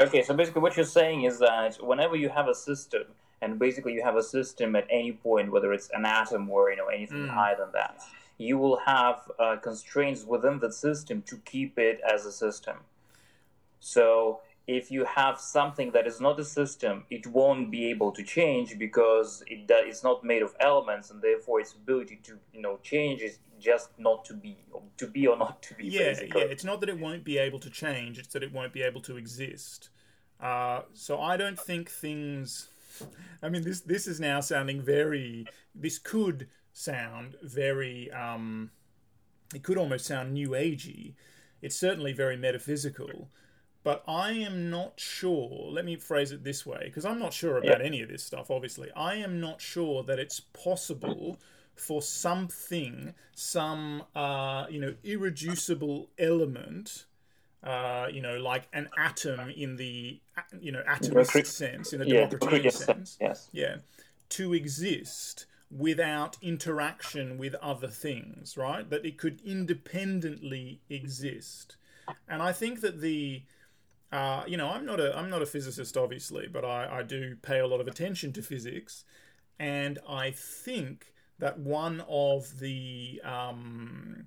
[0.01, 3.05] okay, so basically, what you're saying is that whenever you have a system,
[3.41, 6.77] and basically you have a system at any point, whether it's an atom or you
[6.77, 7.31] know anything mm.
[7.31, 8.01] higher than that,
[8.39, 12.79] you will have uh, constraints within the system to keep it as a system.
[13.85, 18.22] So if you have something that is not a system, it won't be able to
[18.22, 22.78] change because it it's not made of elements, and therefore its ability to you know
[22.82, 24.57] change is just not to be,
[24.97, 25.87] to be or not to be.
[25.87, 26.41] Yeah, basically.
[26.41, 26.47] yeah.
[26.47, 29.03] It's not that it won't be able to change; it's that it won't be able
[29.03, 29.91] to exist.
[30.41, 32.68] Uh, so I don't think things.
[33.43, 35.47] I mean, this this is now sounding very.
[35.74, 38.11] This could sound very.
[38.12, 38.70] Um,
[39.55, 41.16] it could almost sound new agey.
[41.61, 43.28] It's certainly very metaphysical
[43.85, 45.70] but I am not sure.
[45.70, 48.51] Let me phrase it this way, because I'm not sure about any of this stuff,
[48.51, 48.91] obviously.
[48.97, 51.39] I am not sure that it's possible
[51.76, 57.05] for something, some, uh, you know, irreducible element,
[57.62, 60.18] uh, you know, like an atom in the,
[60.61, 63.49] you know, atomist sense, in a yeah, sense, yes.
[63.53, 63.76] yeah,
[64.30, 68.89] to exist without interaction with other things, right?
[68.89, 71.76] That it could independently exist.
[72.28, 73.43] And I think that the
[74.15, 77.35] uh, you know, I'm not a I'm not a physicist, obviously, but I, I do
[77.43, 79.05] pay a lot of attention to physics,
[79.59, 84.27] and I think that one of the um,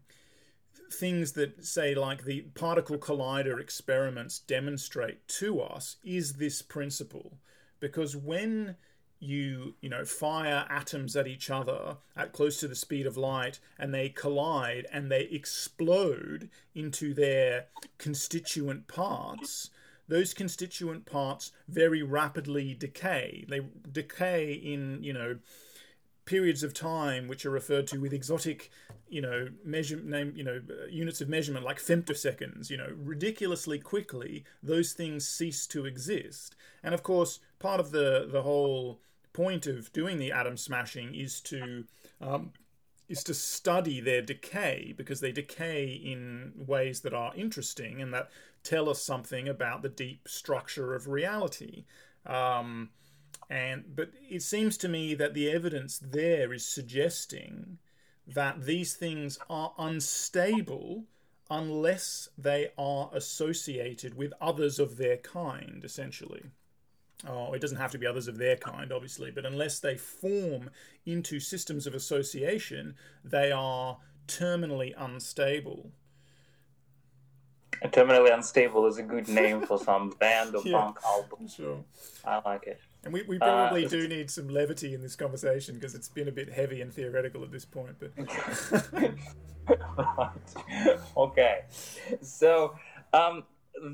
[0.91, 7.37] things that say like the particle collider experiments demonstrate to us is this principle,
[7.79, 8.75] because when
[9.19, 13.59] you you know fire atoms at each other at close to the speed of light
[13.79, 17.65] and they collide and they explode into their
[17.97, 19.71] constituent parts
[20.07, 23.45] those constituent parts very rapidly decay.
[23.49, 25.37] They decay in, you know,
[26.25, 28.69] periods of time which are referred to with exotic
[29.09, 34.43] you know measure name you know units of measurement like femtoseconds you know ridiculously quickly
[34.61, 36.53] those things cease to exist
[36.83, 38.99] and of course part of the the whole
[39.31, 41.85] point of doing the atom smashing is to
[42.19, 42.51] um,
[43.07, 48.29] is to study their decay because they decay in ways that are interesting and that
[48.63, 51.85] tell us something about the deep structure of reality.
[52.25, 52.89] Um,
[53.49, 57.77] and but it seems to me that the evidence there is suggesting
[58.27, 61.05] that these things are unstable
[61.49, 66.43] unless they are associated with others of their kind, essentially.
[67.25, 70.69] Oh, it doesn't have to be others of their kind, obviously, but unless they form
[71.05, 73.97] into systems of association, they are
[74.27, 75.91] terminally unstable.
[77.85, 80.79] Terminally Unstable is a good name for some band or Yeah.
[80.79, 81.47] punk album.
[81.47, 81.83] Sure.
[82.25, 82.79] I like it.
[83.03, 86.27] And we, we probably Uh, do need some levity in this conversation because it's been
[86.27, 87.95] a bit heavy and theoretical at this point.
[87.99, 88.11] But
[89.67, 90.31] right.
[91.17, 91.61] okay.
[92.21, 92.75] So,
[93.13, 93.43] um,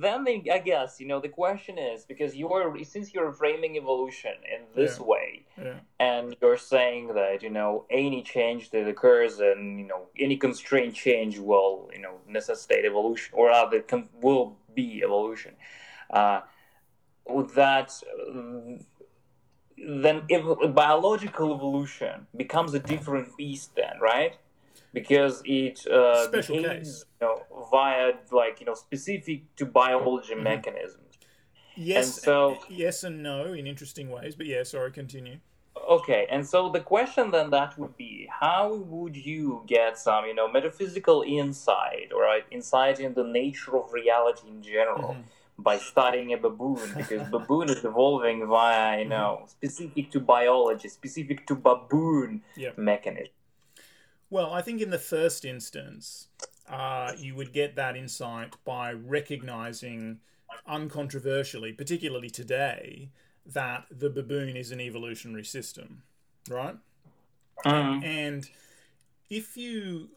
[0.02, 4.34] then the, I guess you know the question is because you're since you're framing evolution
[4.50, 5.06] in this Yeah.
[5.06, 10.08] way, yeah, and you're saying that you know any change that occurs and you know
[10.18, 15.54] any constraint change will you know necessitate evolution or rather con- will be evolution.
[16.10, 16.42] Uh,
[17.56, 17.90] that
[18.30, 18.78] uh,
[19.78, 24.36] then ev- biological evolution becomes a different beast then, right?
[24.94, 30.44] Because it uh, behaves you know, via like you know specific to biology Mhm.
[30.44, 31.03] mechanisms.
[31.76, 34.36] Yes, And so- yes and no in interesting ways.
[34.36, 35.38] But yeah, sorry, continue.
[35.90, 40.34] Okay, and so the question then that would be, how would you get some, you
[40.36, 45.24] know, metaphysical insight or right, insight in the nature of reality in general Mhm.
[45.58, 46.80] by studying a baboon?
[46.96, 52.78] Because baboon is evolving via, you know, specific to biology, specific to baboon Yep.
[52.78, 53.34] mechanism.
[54.30, 56.30] Well, I think in the first instance,
[56.70, 60.20] uh, you would get that insight by recognizing
[60.68, 63.10] uncontroversially, particularly today,
[63.46, 66.04] that the baboon is an evolutionary system,
[66.50, 66.78] right?
[67.66, 68.04] Mhm.
[68.04, 68.50] And
[69.30, 70.10] if you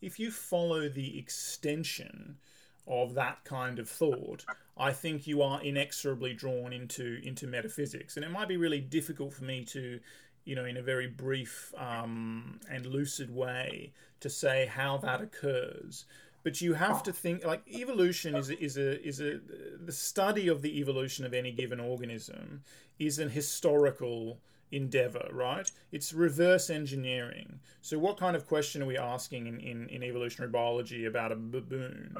[0.00, 2.38] if you follow the extension
[2.86, 4.46] of that kind of thought,
[4.76, 9.32] I think you are inexorably drawn into into metaphysics, and it might be really difficult
[9.34, 10.00] for me to,
[10.44, 16.06] you know, in a very brief um, and lucid way, to say how that occurs.
[16.42, 19.40] But you have to think like evolution is a, is a is a
[19.78, 22.62] the study of the evolution of any given organism
[22.98, 24.38] is an historical
[24.72, 25.70] endeavor, right?
[25.92, 27.60] It's reverse engineering.
[27.80, 31.36] So, what kind of question are we asking in, in, in evolutionary biology about a
[31.36, 32.16] baboon?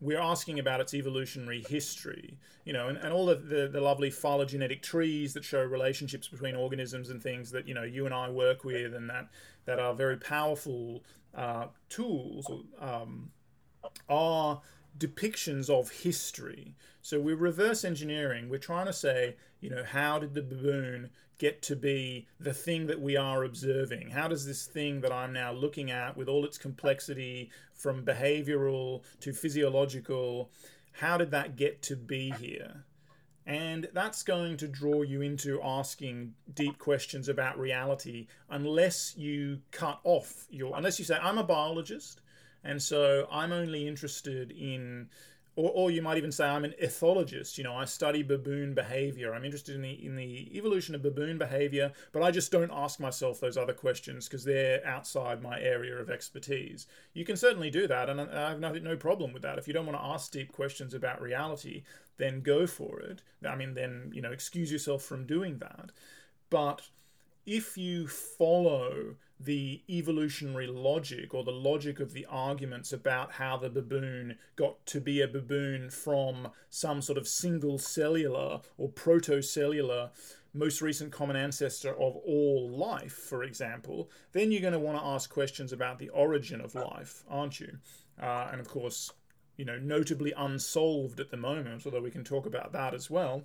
[0.00, 4.10] We're asking about its evolutionary history, you know, and, and all of the, the lovely
[4.10, 8.30] phylogenetic trees that show relationships between organisms and things that, you know, you and I
[8.30, 9.28] work with and that,
[9.64, 11.02] that are very powerful
[11.34, 12.48] uh, tools
[12.80, 13.30] um,
[14.08, 14.60] are
[14.98, 16.74] depictions of history.
[17.02, 18.48] So we're reverse engineering.
[18.48, 22.86] We're trying to say, you know, how did the baboon get to be the thing
[22.88, 24.10] that we are observing?
[24.10, 29.02] How does this thing that I'm now looking at, with all its complexity from behavioral
[29.20, 30.50] to physiological,
[30.92, 32.84] how did that get to be here?
[33.46, 40.00] And that's going to draw you into asking deep questions about reality unless you cut
[40.04, 42.20] off your, unless you say, I'm a biologist,
[42.64, 45.08] and so I'm only interested in
[45.58, 47.58] or, or you might even say I'm an ethologist.
[47.58, 49.34] You know, I study baboon behavior.
[49.34, 53.00] I'm interested in the in the evolution of baboon behavior, but I just don't ask
[53.00, 56.86] myself those other questions because they're outside my area of expertise.
[57.12, 59.58] You can certainly do that, and I have no, no problem with that.
[59.58, 61.82] If you don't want to ask deep questions about reality,
[62.18, 63.22] then go for it.
[63.44, 65.90] I mean, then you know, excuse yourself from doing that.
[66.50, 66.82] But
[67.46, 73.70] if you follow the evolutionary logic or the logic of the arguments about how the
[73.70, 80.10] baboon got to be a baboon from some sort of single cellular or protocellular
[80.54, 85.04] most recent common ancestor of all life, for example, then you're going to want to
[85.04, 87.78] ask questions about the origin of life, aren't you?
[88.20, 89.12] Uh, and of course,
[89.56, 93.42] you know, notably unsolved at the moment, although we can talk about that as well.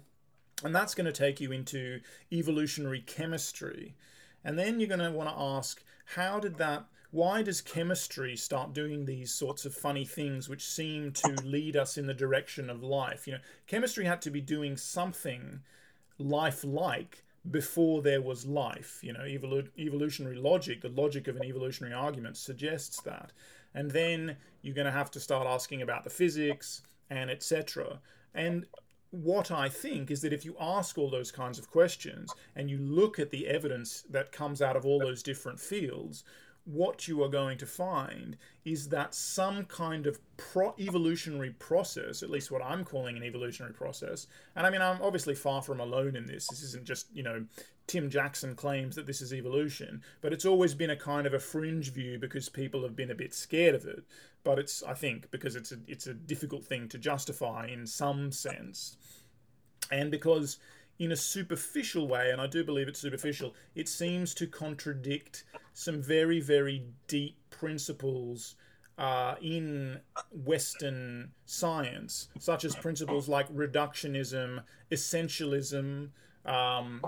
[0.63, 1.99] And that's going to take you into
[2.31, 3.95] evolutionary chemistry.
[4.43, 8.73] And then you're going to want to ask, how did that, why does chemistry start
[8.73, 12.83] doing these sorts of funny things which seem to lead us in the direction of
[12.83, 13.27] life?
[13.27, 15.61] You know, chemistry had to be doing something
[16.17, 18.99] life-like before there was life.
[19.01, 23.31] You know, evolu- evolutionary logic, the logic of an evolutionary argument suggests that.
[23.73, 27.99] And then you're going to have to start asking about the physics and etc.
[28.33, 28.65] And
[29.13, 32.79] what I think is that if you ask all those kinds of questions and you
[32.79, 36.23] look at the evidence that comes out of all those different fields,
[36.65, 42.29] what you are going to find is that some kind of pro- evolutionary process, at
[42.29, 46.15] least what I'm calling an evolutionary process, and I mean, I'm obviously far from alone
[46.15, 46.47] in this.
[46.47, 47.45] This isn't just, you know,
[47.87, 51.39] Tim Jackson claims that this is evolution, but it's always been a kind of a
[51.39, 54.03] fringe view because people have been a bit scared of it.
[54.45, 58.31] But it's, I think, because it's a, it's a difficult thing to justify in some
[58.31, 58.97] sense.
[59.91, 60.59] And because,
[60.99, 66.01] in a superficial way, and I do believe it's superficial, it seems to contradict some
[66.01, 68.55] very, very deep principles
[68.97, 69.99] uh, in
[70.31, 76.09] Western science, such as principles like reductionism, essentialism,
[76.45, 77.01] um,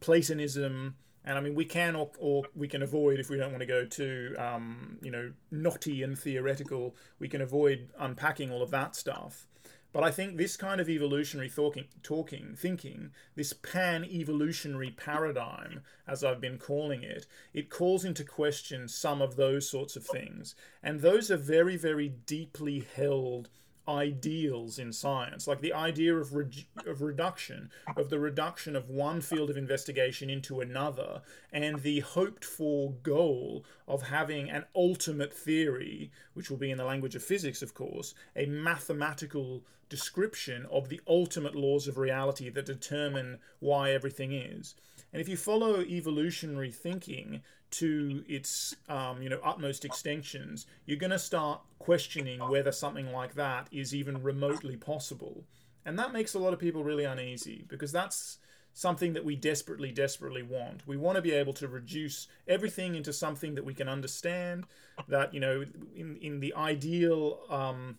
[0.00, 3.60] Platonism, And I mean, we can or, or we can avoid if we don't want
[3.60, 6.96] to go too, um, you know, knotty and theoretical.
[7.20, 9.46] We can avoid unpacking all of that stuff.
[9.92, 16.24] But I think this kind of evolutionary talking, talking thinking, this pan evolutionary paradigm, as
[16.24, 20.54] I've been calling it, it calls into question some of those sorts of things.
[20.82, 23.50] And those are very, very deeply held
[23.88, 29.20] ideals in science, like the idea of, re- of reduction, of the reduction of one
[29.20, 31.22] field of investigation into another,
[31.52, 36.84] and the hoped for goal of having an ultimate theory, which will be in the
[36.84, 42.64] language of physics, of course, a mathematical description of the ultimate laws of reality that
[42.64, 44.74] determine why everything is.
[45.12, 47.42] And if you follow evolutionary thinking
[47.72, 53.34] to its um, you know utmost extensions, you're going to start questioning whether something like
[53.34, 55.44] that is even remotely possible,
[55.84, 58.38] and that makes a lot of people really uneasy because that's
[58.74, 60.86] something that we desperately, desperately want.
[60.86, 64.64] We want to be able to reduce everything into something that we can understand.
[65.08, 65.64] That you know,
[65.94, 67.40] in in the ideal.
[67.50, 67.98] Um,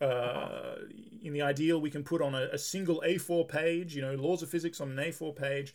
[0.00, 0.76] uh,
[1.24, 4.40] in the ideal, we can put on a, a single A4 page, you know, laws
[4.40, 5.74] of physics on an A4 page,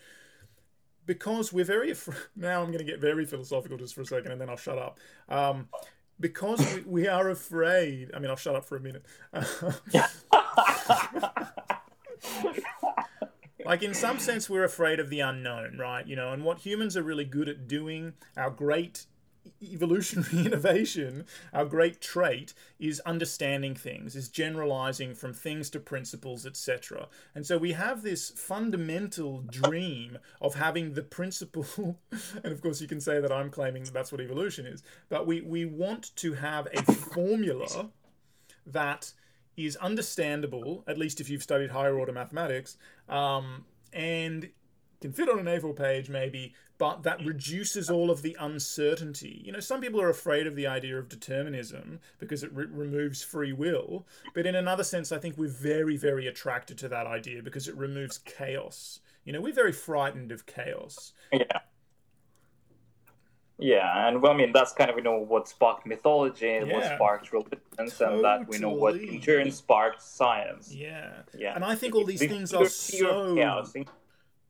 [1.08, 1.96] because we're very
[2.36, 4.78] now i'm going to get very philosophical just for a second and then i'll shut
[4.78, 5.00] up.
[5.28, 5.70] Um,
[6.20, 9.04] because we, we, are afraid i mean i'll shut up for a minute.
[13.66, 16.08] Like in some sense we're afraid of the unknown right?
[16.08, 19.08] You know and what humans are really good at doing our great
[19.62, 27.08] evolutionary innovation, our great trait, is understanding things, is generalizing from things to principles, etc.
[27.36, 31.98] And so we have this fundamental dream of having the principle,
[32.44, 35.28] and of course you can say that I'm claiming that that's what evolution is, but
[35.28, 37.90] we, we want to have a formula
[38.66, 39.14] that
[39.56, 42.78] is understandable, at least if you've studied higher order mathematics,
[43.10, 44.50] um, and
[45.02, 49.42] can fit on an A4 page maybe, but that reduces all of the uncertainty.
[49.44, 53.24] You know, some people are afraid of the idea of determinism because it re- removes
[53.24, 57.42] free will, but in another sense, I think we're very, very attracted to that idea
[57.42, 59.00] because it removes chaos.
[59.26, 61.14] You know, we're very frightened of chaos.
[61.32, 61.60] Yeah.
[63.60, 66.74] Yeah, and well, I mean that's kind of you know what sparked mythology and yeah.
[66.76, 68.16] what sparked religion, totally.
[68.18, 70.72] and that we know what in turn sparked science.
[70.72, 73.34] Yeah, yeah, and I think all these things are so.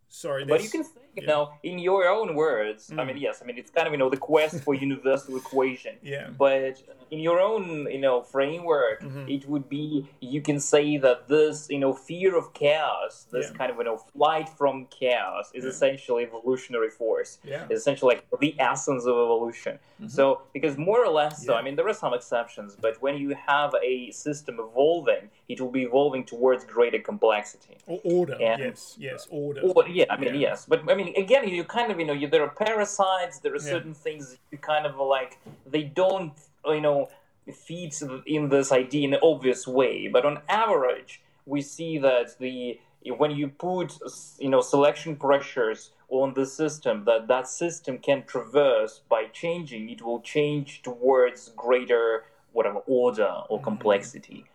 [0.09, 0.83] Sorry, but you can
[1.17, 1.33] you yeah.
[1.33, 2.99] know, in your own words, mm.
[2.99, 5.95] I mean, yes, I mean, it's kind of, you know, the quest for universal equation.
[6.01, 6.29] Yeah.
[6.29, 9.27] But in your own, you know, framework, mm-hmm.
[9.29, 13.57] it would be, you can say that this, you know, fear of chaos, this yeah.
[13.57, 15.69] kind of, you know, flight from chaos is yeah.
[15.69, 17.39] essentially evolutionary force.
[17.43, 17.65] Yeah.
[17.69, 19.79] It's essentially like the essence of evolution.
[20.01, 20.09] Mm-hmm.
[20.09, 23.35] So, because more or less, so, I mean, there are some exceptions, but when you
[23.47, 27.77] have a system evolving, it will be evolving towards greater complexity.
[27.87, 29.61] Or order, and, yes, yes, order.
[29.61, 30.65] Or, yeah, I mean, yes.
[30.65, 33.39] But, I mean, again, you kind of, you know, you, there are parasites.
[33.39, 33.61] There are yeah.
[33.61, 35.39] certain things you kind of like.
[35.65, 36.33] They don't,
[36.65, 37.09] you know,
[37.53, 37.93] feed
[38.25, 40.07] in this idea in an obvious way.
[40.07, 43.97] But on average, we see that the when you put,
[44.37, 49.89] you know, selection pressures on the system, that that system can traverse by changing.
[49.89, 53.63] It will change towards greater whatever order or mm-hmm.
[53.63, 54.45] complexity,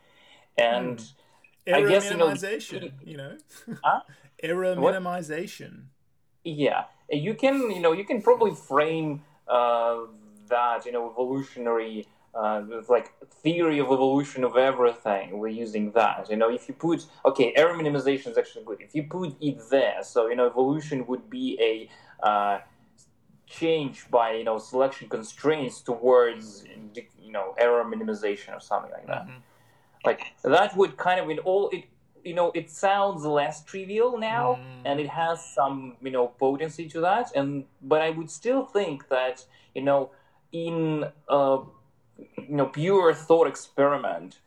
[0.59, 0.99] and.
[0.99, 1.13] Mm.
[1.65, 3.37] Error I guess minimization, you know,
[3.69, 3.79] you know?
[3.85, 4.01] Huh?
[4.43, 5.85] error minimization
[6.45, 10.01] yeah you can you know you can probably frame uh,
[10.49, 13.13] that you know evolutionary uh, like
[13.43, 17.75] theory of evolution of everything we're using that you know if you put okay error
[17.75, 21.59] minimization is actually good if you put it there so you know evolution would be
[21.61, 22.61] a uh,
[23.47, 26.65] change by you know selection constraints towards
[27.23, 29.39] you know error minimization or something like that mm-hmm.
[30.07, 31.85] like that would kind of in all it
[32.25, 34.83] you know it sounds less trivial now mm.
[34.85, 39.09] and it has some you know potency to that and but i would still think
[39.09, 39.45] that
[39.75, 40.11] you know
[40.53, 41.59] in a
[42.19, 44.39] you know pure thought experiment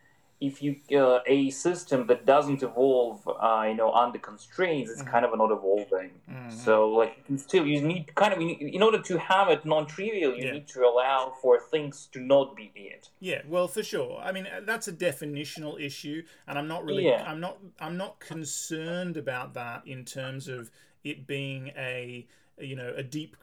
[0.41, 5.09] if you uh, a system that doesn't evolve, uh, you know, under constraints, it's mm-hmm.
[5.09, 6.11] kind of not evolving.
[6.29, 6.49] Mm-hmm.
[6.49, 10.45] So, like, you still you need kind of in order to have it non-trivial, you
[10.45, 10.51] yeah.
[10.51, 13.09] need to allow for things to not be it.
[13.19, 14.21] Yeah, well, for sure.
[14.23, 17.23] I mean, that's a definitional issue, and I'm not really, yeah.
[17.25, 20.69] I'm not, I'm not concerned about that in terms of
[21.03, 22.27] it being a,
[22.59, 23.38] you know, a deep.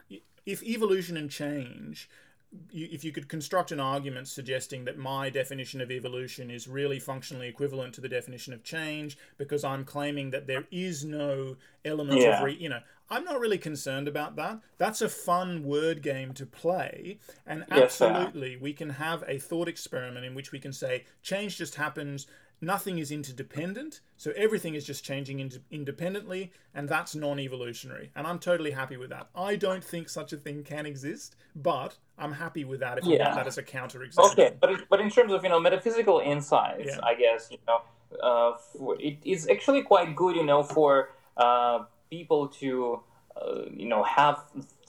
[0.45, 2.09] If evolution and change
[2.71, 7.47] if you could construct an argument suggesting that my definition of evolution is really functionally
[7.47, 12.39] equivalent to the definition of change because I'm claiming that there is no element yeah.
[12.39, 12.79] of re, you know
[13.09, 14.59] I'm not really concerned about that.
[14.77, 17.19] That's a fun word game to play.
[17.45, 21.75] And absolutely, we can have a thought experiment in which we can say change just
[21.75, 22.25] happens
[22.63, 28.11] nothing is interdependent, so everything is just changing in- independently, and that's non evolutionary.
[28.15, 29.29] And I'm totally happy with that.
[29.35, 33.17] I don't think such a thing can exist, but I'm happy with that if you
[33.17, 34.31] want that as a counterexample.
[34.31, 36.99] Okay, but, but in terms of you know metaphysical insights, yeah.
[37.03, 37.81] I guess you know
[38.21, 43.01] uh, for, it is actually quite good, you know, for uh, people to
[43.35, 44.43] uh, you know have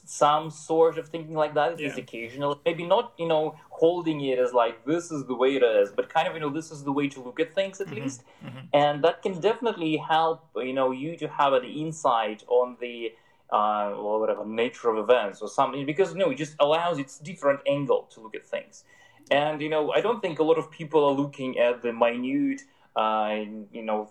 [0.05, 1.79] some sort of thinking like that.
[1.79, 2.03] It's yeah.
[2.03, 5.89] occasional, maybe not you know holding it as like this is the way it is,
[5.91, 8.03] but kind of you know this is the way to look at things at mm-hmm.
[8.03, 8.59] least, mm-hmm.
[8.73, 13.13] and that can definitely help you know you to have an insight on the
[13.55, 17.13] uh, well, whatever nature of events or something because you know it just allows its
[17.19, 18.83] different angle to look at things,
[19.31, 22.61] and you know I don't think a lot of people are looking at the minute
[22.95, 23.43] uh,
[23.77, 24.09] you know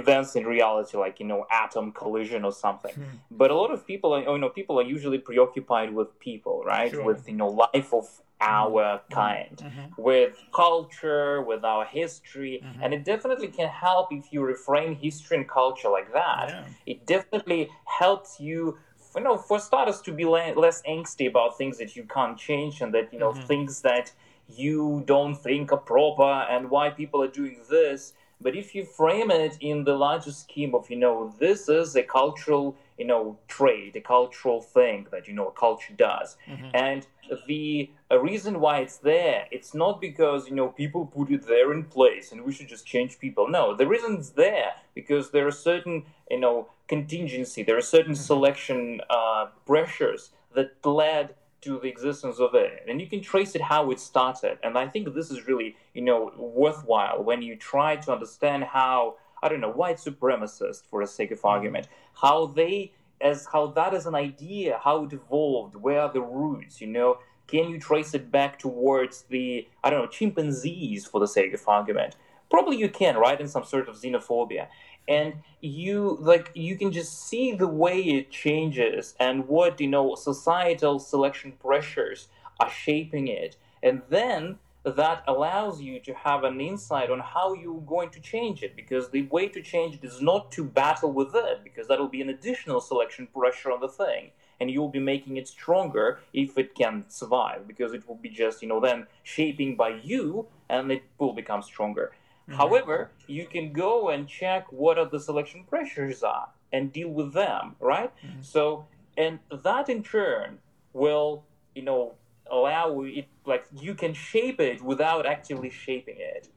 [0.00, 3.16] events in reality like you know atom collision or something hmm.
[3.30, 6.90] but a lot of people are, you know people are usually preoccupied with people right
[6.90, 7.04] sure.
[7.04, 8.06] with you know life of
[8.40, 9.14] our mm-hmm.
[9.14, 10.02] kind mm-hmm.
[10.02, 12.82] with culture with our history mm-hmm.
[12.82, 16.64] and it definitely can help if you reframe history and culture like that yeah.
[16.86, 18.78] it definitely helps you
[19.16, 22.94] you know for starters to be less angsty about things that you can't change and
[22.94, 23.46] that you know mm-hmm.
[23.46, 24.12] things that
[24.48, 29.30] you don't think are proper and why people are doing this but if you frame
[29.30, 33.94] it in the larger scheme of, you know, this is a cultural, you know, trait,
[33.96, 36.36] a cultural thing that, you know, a culture does.
[36.48, 36.70] Mm-hmm.
[36.74, 37.06] And
[37.46, 37.90] the
[38.20, 42.32] reason why it's there, it's not because, you know, people put it there in place
[42.32, 43.48] and we should just change people.
[43.48, 48.12] No, the reason it's there because there are certain, you know, contingency, there are certain
[48.12, 48.22] mm-hmm.
[48.22, 53.60] selection uh, pressures that led to the existence of it and you can trace it
[53.60, 57.96] how it started and i think this is really you know worthwhile when you try
[57.96, 61.48] to understand how i don't know white supremacist for the sake of mm-hmm.
[61.48, 61.88] argument.
[62.20, 66.80] How they as how that is an idea how it evolved where are the roots
[66.80, 67.18] you know?
[67.48, 71.66] Can you trace it back towards the i don't know chimpanzees for the sake of
[71.68, 72.16] argument?
[72.50, 73.40] Probably you can right?
[73.40, 74.68] In some sort of xenophobia.
[75.06, 80.14] And you like you can just see the way it changes and what you know
[80.14, 82.28] societal selection pressures
[82.60, 83.56] are shaping it.
[83.82, 84.58] And then
[84.90, 89.10] that allows you to have an insight on how you're going to change it because
[89.10, 92.28] the way to change it is not to battle with it because that'll be an
[92.28, 94.30] additional selection pressure on the thing
[94.60, 98.62] and you'll be making it stronger if it can survive because it will be just
[98.62, 102.12] you know then shaping by you and it will become stronger
[102.48, 102.56] Mm-hmm.
[102.56, 107.32] However, you can go and check what are the selection pressures are and deal with
[107.32, 108.10] them, right?
[108.24, 108.42] Mm-hmm.
[108.42, 108.86] So,
[109.16, 110.58] and that in turn
[110.92, 112.14] will, you know,
[112.50, 116.48] allow it like you can shape it without actively shaping it.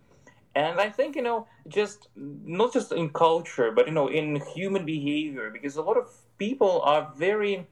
[0.54, 4.86] And I think, you know, just not just in culture, but, you know, in human
[4.86, 7.68] behavior, because a lot of people are very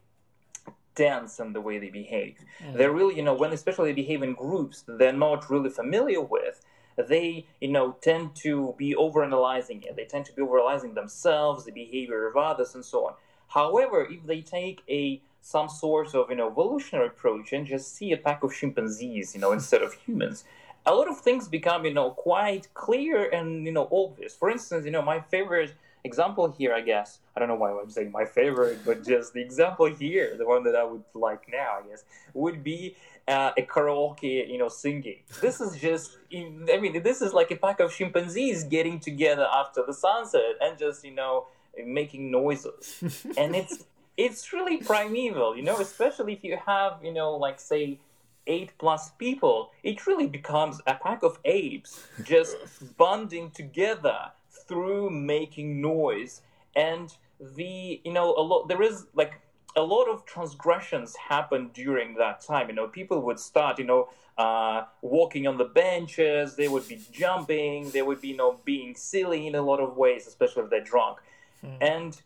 [0.96, 2.38] dense in the way they behave.
[2.64, 2.78] Mm-hmm.
[2.78, 6.64] They're really, you know, when especially they behave in groups they're not really familiar with,
[7.08, 11.72] they you know tend to be overanalyzing it they tend to be overanalyzing themselves the
[11.72, 13.14] behavior of others and so on
[13.48, 18.12] however if they take a some sort of you know evolutionary approach and just see
[18.12, 20.44] a pack of chimpanzees you know instead of humans
[20.86, 24.86] a lot of things become you know quite clear and you know obvious for instance
[24.86, 25.74] you know my favorite
[26.06, 29.42] example here i guess i don't know why i'm saying my favorite but just the
[29.42, 32.96] example here the one that i would like now i guess would be
[33.30, 35.20] uh, a karaoke, you know, singing.
[35.40, 39.84] This is just, I mean, this is like a pack of chimpanzees getting together after
[39.86, 41.46] the sunset and just, you know,
[41.86, 43.04] making noises.
[43.38, 43.86] and it's
[44.20, 48.00] it's really primeval, you know, especially if you have, you know, like say
[48.48, 52.58] eight plus people, it really becomes a pack of apes just
[52.98, 54.20] bonding together
[54.68, 56.42] through making noise.
[56.76, 57.16] And
[57.56, 59.40] the, you know, a lot, there is like
[59.78, 62.68] a lot of transgressions happened during that time.
[62.68, 66.58] You know, people would start, you know, uh, walking on the benches.
[66.58, 67.92] They would be jumping.
[67.92, 70.84] They would be, you know, being silly in a lot of ways, especially if they're
[70.84, 71.20] drunk.
[71.64, 71.78] Mm.
[71.80, 72.22] And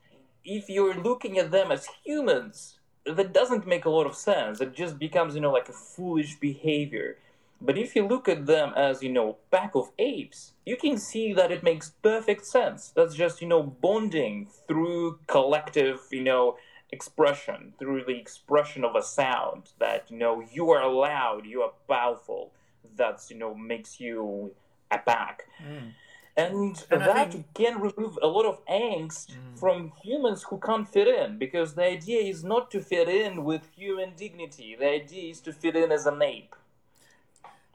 [0.46, 4.62] if you're looking at them as humans, that doesn't make a lot of sense.
[4.62, 7.18] It just becomes, you know, like a foolish behavior.
[7.62, 11.34] But if you look at them as, you know, pack of apes, you can see
[11.34, 12.92] that it makes perfect sense.
[12.96, 16.58] That's just, you know, bonding through collective, you know,
[16.94, 21.74] expression, through the expression of a sound that you know you are loud, you are
[21.90, 22.52] powerful.
[22.96, 24.52] That's you know makes you
[24.92, 25.44] a pack.
[25.62, 25.92] Mm.
[26.36, 27.54] And, and, that think...
[27.54, 29.60] can remove a lot of angst mm.
[29.60, 33.70] from humans who can't fit in because the idea is not to fit in with
[33.76, 34.76] human dignity.
[34.78, 36.56] The idea is to fit in as an ape.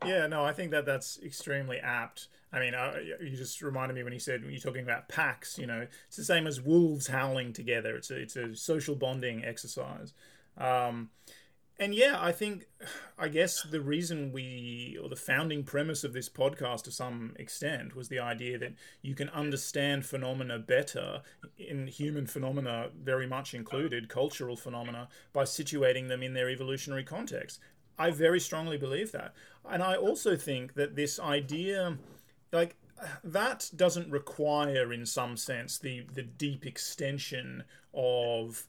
[0.04, 2.28] Yeah, no, I think that that's extremely apt.
[2.52, 5.58] I mean, uh, you just reminded me when you said when you're talking about packs.
[5.58, 7.96] You know, it's the same as wolves howling together.
[7.96, 10.14] It's a it's a social bonding exercise,
[10.56, 11.10] um,
[11.78, 12.66] and yeah, I think,
[13.18, 17.94] I guess the reason we, or the founding premise of this podcast to some extent,
[17.94, 21.22] was the idea that you can understand phenomena better,
[21.56, 27.60] in human phenomena very much included, cultural phenomena, by situating them in their evolutionary context.
[27.98, 29.34] I very strongly believe that.
[29.68, 31.98] And I also think that this idea,
[32.52, 32.76] like,
[33.22, 37.64] that doesn't require, in some sense, the, the deep extension
[37.94, 38.66] of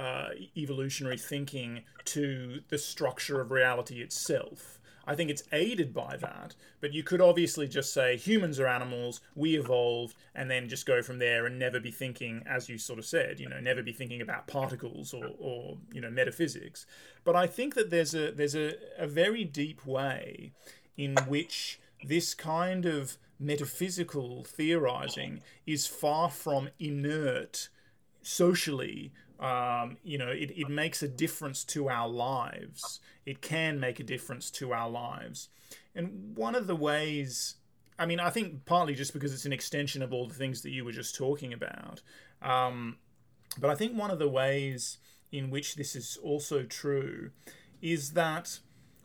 [0.00, 4.80] uh, evolutionary thinking to the structure of reality itself.
[5.06, 9.20] I think it's aided by that, but you could obviously just say humans are animals,
[9.34, 12.98] we evolved, and then just go from there and never be thinking, as you sort
[12.98, 16.86] of said, you know, never be thinking about particles or, or you know, metaphysics.
[17.22, 20.52] But I think that there's a there's a, a very deep way
[20.96, 27.68] in which this kind of metaphysical theorizing is far from inert
[28.22, 33.00] socially um, you know, it, it makes a difference to our lives.
[33.24, 35.48] It can make a difference to our lives.
[35.94, 37.56] And one of the ways,
[37.98, 40.70] I mean, I think partly just because it's an extension of all the things that
[40.70, 42.02] you were just talking about,
[42.42, 42.98] um,
[43.58, 44.98] but I think one of the ways
[45.32, 47.30] in which this is also true
[47.80, 48.58] is that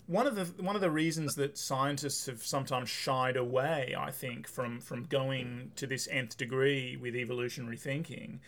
[0.08, 4.48] one of the one of the reasons that scientists have sometimes shied away, I think,
[4.48, 8.40] from from going to this nth degree with evolutionary thinking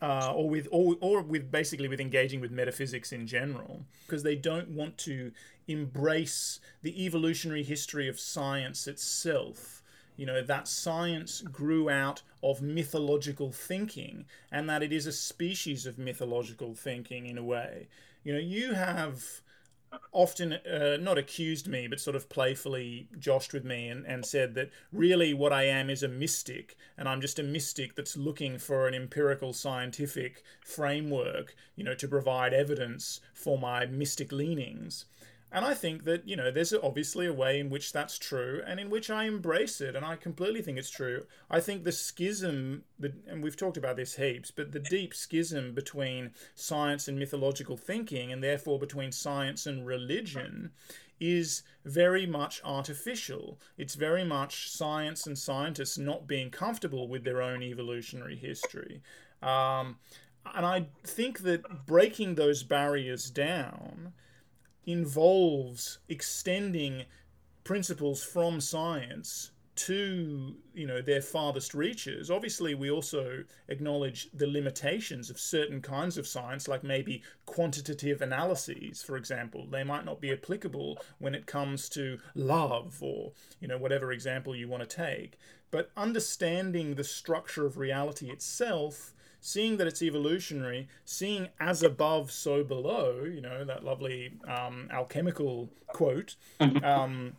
[0.00, 4.36] uh, or with or, or with basically with engaging with metaphysics in general because they
[4.36, 5.32] don't want to
[5.68, 9.82] embrace the evolutionary history of science itself.
[10.16, 15.86] You know that science grew out of mythological thinking and that it is a species
[15.86, 17.88] of mythological thinking in a way.
[18.24, 19.42] You know you have
[20.12, 24.54] often uh, not accused me, but sort of playfully joshed with me and, and said
[24.54, 28.58] that really what I am is a mystic, and I'm just a mystic that's looking
[28.58, 35.04] for an empirical scientific framework, you know, to provide evidence for my mystic leanings.
[35.54, 38.80] And I think that, you know, there's obviously a way in which that's true and
[38.80, 39.94] in which I embrace it.
[39.94, 41.26] And I completely think it's true.
[41.50, 42.84] I think the schism,
[43.28, 48.32] and we've talked about this heaps, but the deep schism between science and mythological thinking,
[48.32, 50.70] and therefore between science and religion,
[51.20, 53.60] is very much artificial.
[53.76, 59.02] It's very much science and scientists not being comfortable with their own evolutionary history.
[59.42, 59.98] Um,
[60.54, 64.14] and I think that breaking those barriers down
[64.86, 67.04] involves extending
[67.64, 72.30] principles from science to you know their farthest reaches.
[72.30, 79.02] Obviously we also acknowledge the limitations of certain kinds of science like maybe quantitative analyses
[79.02, 79.66] for example.
[79.66, 84.54] They might not be applicable when it comes to love or you know whatever example
[84.54, 85.38] you want to take.
[85.70, 89.14] But understanding the structure of reality itself
[89.44, 95.68] seeing that it's evolutionary, seeing as above, so below, you know, that lovely um, alchemical
[95.88, 96.82] quote, mm-hmm.
[96.84, 97.32] um,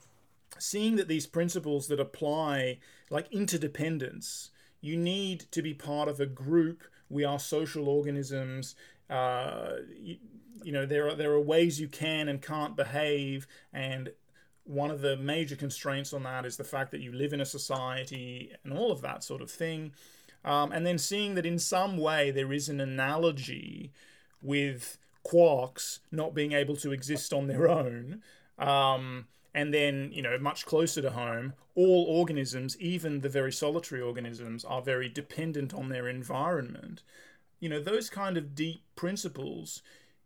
[0.60, 2.78] seeing that these principles that apply,
[3.10, 4.51] like interdependence,
[4.82, 6.84] you need to be part of a group.
[7.08, 8.76] We are social organisms.
[9.10, 10.18] Uh, you,
[10.62, 14.12] you know, there are there are ways you can and can't behave, and
[14.66, 17.45] one of the major constraints on that is the fact that you live in a
[17.45, 19.93] society and all of that sort of thing.
[20.46, 23.91] Um, and then seeing that in some way there is an analogy
[24.41, 28.22] with quarks not being able to exist on their own.
[28.60, 34.02] Um, and then, you know, much closer to home, all organisms, even the very solitary
[34.02, 37.04] organisms, are very dependent on their environment.
[37.60, 39.82] You know, those kind of deep principles.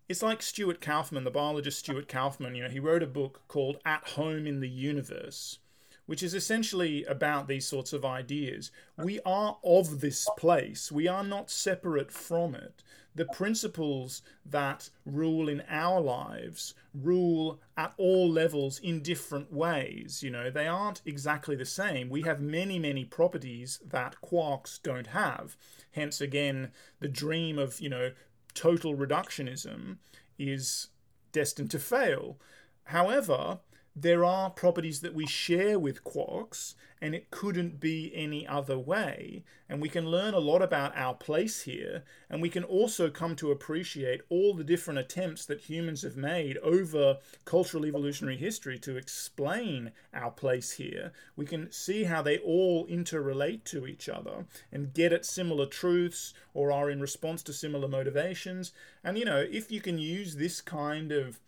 [0.10, 3.78] It's like Stuart Kauffman, the biologist Stuart Kauffman, you know, he wrote a book called
[3.86, 5.60] At Home in the Universe
[6.08, 8.72] which is essentially about these sorts of ideas.
[8.98, 12.82] We are of this place, we are not separate from it.
[13.14, 20.22] The principles that rule in our lives rule at all levels in different ways.
[20.22, 22.10] You know, they aren't exactly the same.
[22.10, 25.58] We have many, many properties that quarks don't have.
[25.94, 28.12] Hence, again, the dream of, you know,
[28.54, 29.98] total reductionism
[30.38, 30.90] is
[31.32, 32.38] destined to fail.
[32.84, 33.60] However,
[34.00, 39.44] there are properties that we share with quarks, and it couldn't be any other way.
[39.68, 43.36] And we can learn a lot about our place here, and we can also come
[43.38, 48.98] to appreciate all the different attempts that humans have made over cultural evolutionary history to
[48.98, 51.12] explain our place here.
[51.36, 56.36] We can see how they all interrelate to each other and get at similar truths
[56.54, 58.74] or are in response to similar motivations.
[59.04, 61.40] And, you know, if you can use this kind of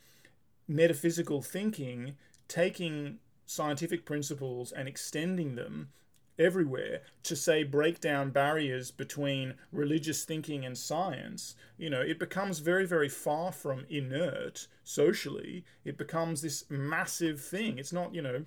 [0.68, 2.16] metaphysical thinking
[2.50, 5.90] taking scientific principles and extending them
[6.38, 12.60] everywhere to say break down barriers between religious thinking and science you know it becomes
[12.60, 18.46] very very far from inert socially it becomes this massive thing it's not you know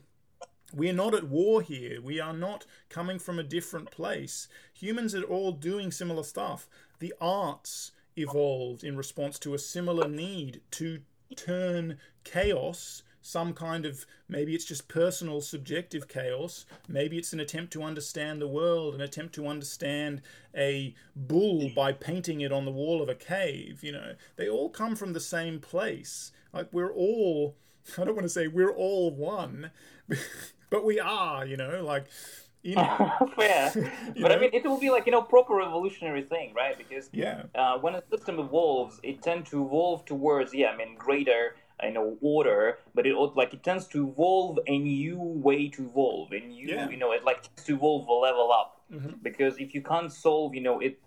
[0.74, 2.00] we're not at war here.
[2.00, 4.48] We are not coming from a different place.
[4.72, 6.66] Humans are all doing similar stuff.
[6.98, 11.00] The arts evolved in response to a similar need to
[11.36, 17.72] turn chaos some kind of maybe it's just personal subjective chaos maybe it's an attempt
[17.72, 20.20] to understand the world an attempt to understand
[20.56, 24.68] a bull by painting it on the wall of a cave you know they all
[24.68, 27.54] come from the same place like we're all
[27.98, 29.70] i don't want to say we're all one
[30.70, 32.06] but we are you know like
[32.64, 33.72] you know, Fair.
[33.74, 34.28] but know?
[34.28, 36.78] I mean, it will be like you know proper revolutionary thing, right?
[36.78, 40.94] Because yeah, uh, when a system evolves, it tends to evolve towards yeah, I mean,
[40.94, 45.84] greater you know order, but it like it tends to evolve a new way to
[45.84, 46.88] evolve, a new yeah.
[46.88, 48.80] you know it like to evolve a level up.
[48.92, 49.16] Mm-hmm.
[49.22, 51.00] Because if you can't solve, you know, it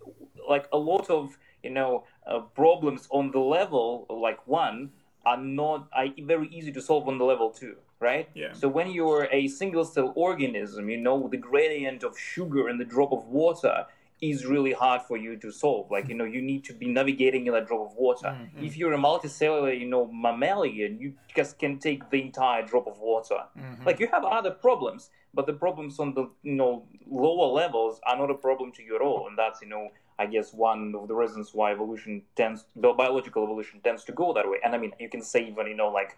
[0.48, 4.90] like a lot of you know uh, problems on the level like one
[5.24, 8.28] are not are very easy to solve on the level two right?
[8.34, 8.52] Yeah.
[8.52, 12.84] So when you're a single cell organism, you know, the gradient of sugar and the
[12.84, 13.86] drop of water
[14.20, 15.90] is really hard for you to solve.
[15.90, 18.28] Like, you know, you need to be navigating in a drop of water.
[18.28, 18.64] Mm-hmm.
[18.64, 22.98] If you're a multicellular, you know, mammalian, you just can take the entire drop of
[22.98, 23.40] water.
[23.58, 23.84] Mm-hmm.
[23.84, 28.16] Like you have other problems, but the problems on the, you know, lower levels are
[28.16, 29.26] not a problem to you at all.
[29.28, 29.88] And that's, you know,
[30.18, 34.48] I guess one of the reasons why evolution tends, biological evolution tends to go that
[34.48, 34.58] way.
[34.64, 36.16] And I mean, you can say even, you know, like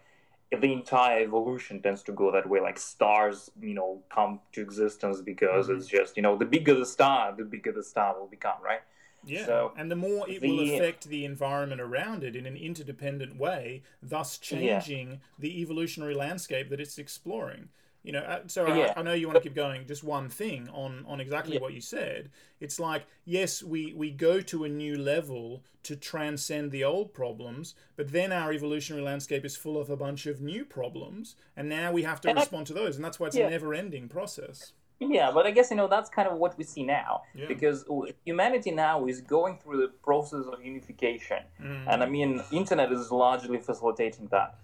[0.51, 5.21] the entire evolution tends to go that way like stars you know come to existence
[5.21, 5.77] because mm-hmm.
[5.77, 8.81] it's just you know the bigger the star the bigger the star will become right
[9.25, 12.55] yeah so and the more it the, will affect the environment around it in an
[12.55, 15.15] interdependent way thus changing yeah.
[15.37, 17.69] the evolutionary landscape that it's exploring
[18.03, 18.93] you know, uh, so yeah.
[18.95, 19.85] I, I, know you want to keep going.
[19.85, 21.61] Just one thing on on exactly yeah.
[21.61, 22.29] what you said.
[22.59, 27.75] It's like yes, we we go to a new level to transcend the old problems,
[27.97, 31.91] but then our evolutionary landscape is full of a bunch of new problems, and now
[31.91, 33.47] we have to and respond I, to those, and that's why it's yeah.
[33.47, 34.73] a never-ending process.
[35.01, 37.47] Yeah, but I guess you know that's kind of what we see now yeah.
[37.47, 37.85] because
[38.25, 41.83] humanity now is going through the process of unification, mm.
[41.87, 44.55] and I mean, internet is largely facilitating that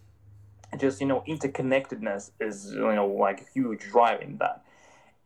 [0.80, 4.64] just you know interconnectedness is you know like a huge driving that.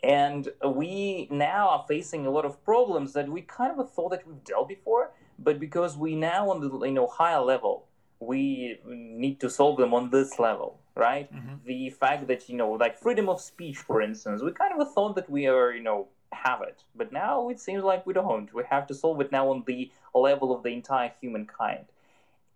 [0.01, 4.25] And we now are facing a lot of problems that we kind of thought that
[4.25, 7.85] we've dealt before but because we now on the you know higher level
[8.21, 11.33] we need to solve them on this level right?
[11.33, 11.55] Mm-hmm.
[11.65, 15.15] the fact that you know like freedom of speech for instance we kind of thought
[15.15, 18.53] that we are you know have it but now it seems like we don't.
[18.53, 21.85] We have to solve it now on the level of the entire humankind.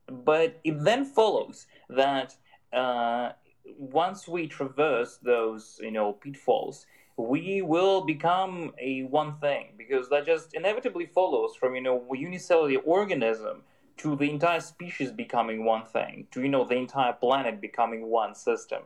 [0.07, 2.35] But it then follows that
[2.73, 3.33] uh,
[3.77, 6.85] once we traverse those, you know, pitfalls,
[7.17, 12.17] we will become a one thing because that just inevitably follows from you know a
[12.17, 13.61] unicellular organism
[13.97, 18.33] to the entire species becoming one thing to you know the entire planet becoming one
[18.33, 18.81] system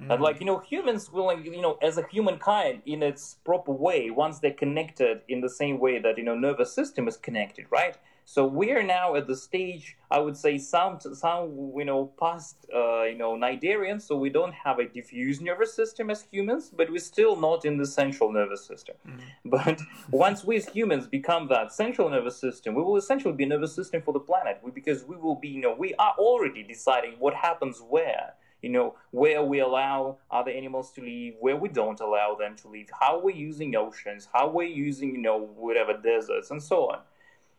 [0.00, 0.12] mm.
[0.12, 3.72] and like you know humans will like you know as a humankind in its proper
[3.72, 7.66] way once they're connected in the same way that you know nervous system is connected
[7.70, 12.12] right so we are now at the stage, I would say, some some you know
[12.18, 14.02] past uh, you know Cnidarians.
[14.02, 17.76] So we don't have a diffuse nervous system as humans, but we're still not in
[17.76, 18.96] the central nervous system.
[19.06, 19.20] Mm-hmm.
[19.44, 23.48] But once we as humans become that central nervous system, we will essentially be a
[23.48, 24.60] nervous system for the planet.
[24.62, 28.68] We, because we will be, you know, we are already deciding what happens where you
[28.68, 32.86] know, where we allow other animals to live, where we don't allow them to live,
[33.00, 37.00] how we're using oceans, how we're using, you know, whatever deserts, and so on.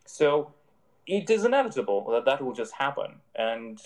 [0.06, 0.54] So
[1.08, 3.16] it is inevitable that that will just happen.
[3.36, 3.82] And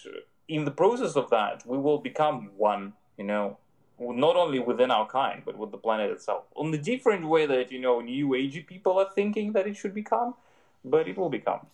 [0.47, 3.57] in the process of that, we will become one, you know,
[3.99, 6.45] not only within our kind, but with the planet itself.
[6.55, 9.93] On the different way that, you know, new agey people are thinking that it should
[9.93, 10.35] become,
[10.85, 11.65] but it will become.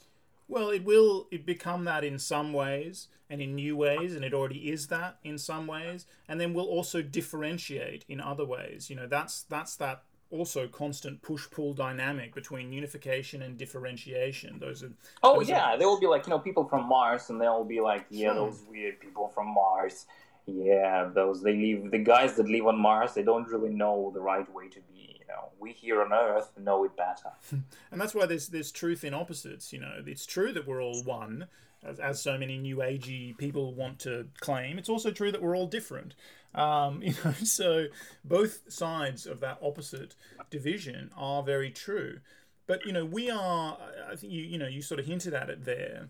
[0.47, 4.33] Well, it will it become that in some ways and in new ways, and it
[4.33, 8.89] already is that in some ways, and then we'll also differentiate in other ways.
[8.89, 10.03] You know, that's that's that
[10.34, 14.57] also constant push pull dynamic between unification and differentiation.
[14.59, 14.91] Those are.
[15.21, 15.77] Oh those yeah, are...
[15.77, 18.63] there will be like you know people from Mars, and they'll be like, yeah, those
[18.69, 20.05] weird people from Mars.
[20.45, 21.91] Yeah, those they live.
[21.91, 25.19] The guys that live on Mars, they don't really know the right way to be.
[25.19, 27.31] You know, we here on Earth know it better.
[27.91, 29.71] and that's why there's there's truth in opposites.
[29.71, 31.47] You know, it's true that we're all one,
[31.86, 34.77] as, as so many new agey people want to claim.
[34.77, 36.15] It's also true that we're all different.
[36.55, 37.87] Um, you know, so
[38.23, 40.15] both sides of that opposite
[40.49, 42.19] division are very true.
[42.65, 43.77] But you know, we are.
[44.09, 46.09] I think you you know you sort of hinted at it there.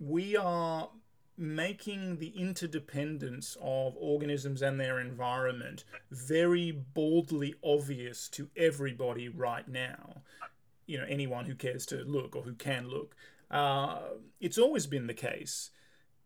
[0.00, 0.90] We are
[1.38, 10.22] making the interdependence of organisms and their environment very baldly obvious to everybody right now.
[10.86, 13.14] You know, anyone who cares to look or who can look.
[13.50, 14.00] Uh,
[14.40, 15.70] it's always been the case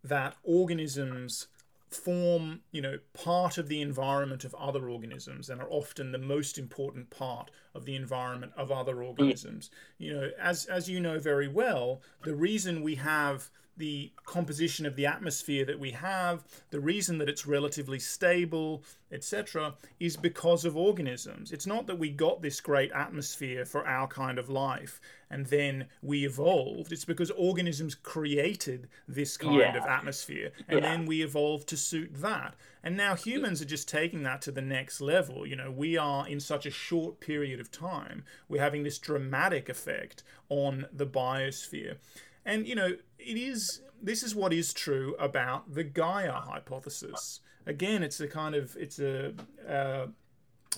[0.03, 1.49] that organisms
[1.89, 6.59] form, you know, part of the environment of other organisms and are often the most
[6.59, 9.07] important part of the environment of other mm.
[9.07, 9.71] organisms.
[9.99, 14.97] You know, as as you know very well, the reason we have the composition of
[14.97, 20.77] the atmosphere that we have, the reason that it's relatively stable, etc., is because of
[20.77, 21.53] organisms.
[21.53, 25.01] It's not that we got this great atmosphere for our kind of life
[25.31, 26.93] and then we evolved.
[26.93, 29.77] It's because organisms created this kind yeah.
[29.77, 30.89] of atmosphere and yeah.
[30.89, 32.55] then we evolved to suit that.
[32.83, 35.47] And now humans are just taking that to the next level.
[35.47, 39.69] You know, we are in such a short period of time, we're having this dramatic
[39.69, 41.97] effect on the biosphere.
[42.45, 42.97] And, you know,
[43.27, 47.41] it is this is what is true about the Gaia hypothesis.
[47.67, 49.33] Again, it's a kind of it's a
[49.69, 50.07] uh,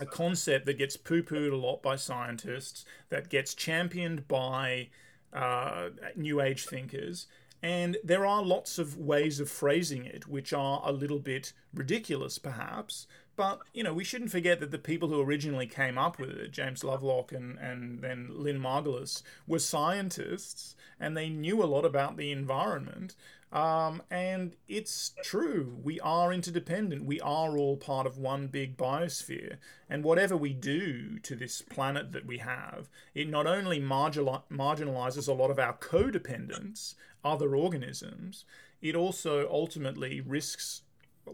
[0.00, 4.88] a concept that gets poo-pooed a lot by scientists, that gets championed by
[5.32, 7.26] uh, New Age thinkers,
[7.62, 12.38] and there are lots of ways of phrasing it which are a little bit ridiculous,
[12.38, 13.06] perhaps.
[13.38, 16.50] But you know, we shouldn't forget that the people who originally came up with it,
[16.50, 22.16] James Lovelock and, and then Lynn Margulis, were scientists and they knew a lot about
[22.16, 23.14] the environment.
[23.52, 27.04] Um, and it's true, we are interdependent.
[27.04, 29.58] We are all part of one big biosphere.
[29.88, 35.28] And whatever we do to this planet that we have, it not only marginal- marginalizes
[35.28, 38.44] a lot of our codependents, other organisms,
[38.82, 40.82] it also ultimately risks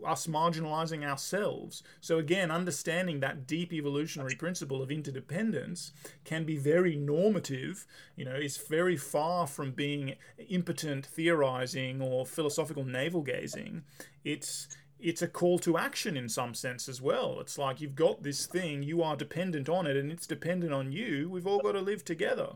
[0.05, 1.83] us marginalizing ourselves.
[2.01, 5.93] So, again, understanding that deep evolutionary principle of interdependence
[6.25, 7.87] can be very normative,
[8.17, 10.15] you know, it's very far from being
[10.49, 13.83] impotent theorizing or philosophical navel gazing.
[14.25, 14.69] It's
[15.01, 17.39] it's a call to action in some sense as well.
[17.41, 20.93] It's like you've got this thing, you are dependent on it, and it's dependent on
[20.93, 21.29] you.
[21.29, 22.55] We've all got to live together.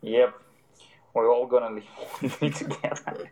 [0.00, 0.34] Yep,
[1.14, 1.80] we're all gonna
[2.22, 3.30] live together.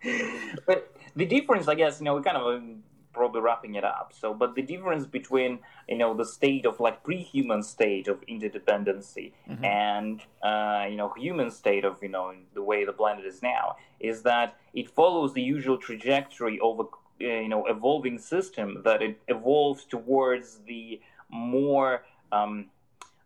[0.67, 2.83] but the difference, I guess, you know, we kind of um,
[3.17, 4.13] probably wrapping it up.
[4.15, 5.59] So, but the difference between
[5.89, 9.65] you know the state of like pre-human state of interdependency mm-hmm.
[9.65, 13.77] and uh, you know human state of you know the way the planet is now
[13.99, 19.01] is that it follows the usual trajectory of a uh, you know evolving system that
[19.03, 21.01] it evolves towards the
[21.31, 22.67] more um,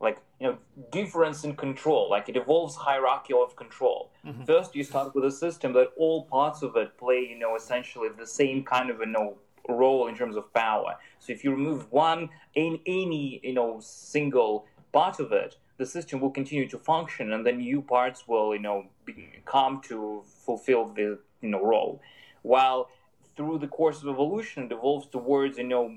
[0.01, 0.59] like you know
[0.90, 2.09] difference in control.
[2.11, 4.11] Like it evolves hierarchy of control.
[4.26, 4.44] Mm-hmm.
[4.44, 8.09] first you start with a system that all parts of it play you know essentially
[8.16, 9.36] the same kind of you know
[9.68, 10.96] role in terms of power.
[11.18, 16.20] So if you remove one in any you know single part of it the system
[16.20, 20.86] will continue to function and then new parts will you know be, come to fulfill
[20.86, 22.01] the you know role.
[22.42, 22.88] While
[23.36, 25.94] through the course of evolution it evolves towards you know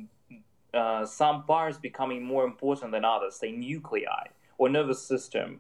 [0.74, 4.26] uh, some parts becoming more important than others, say nuclei
[4.58, 5.60] or nervous system,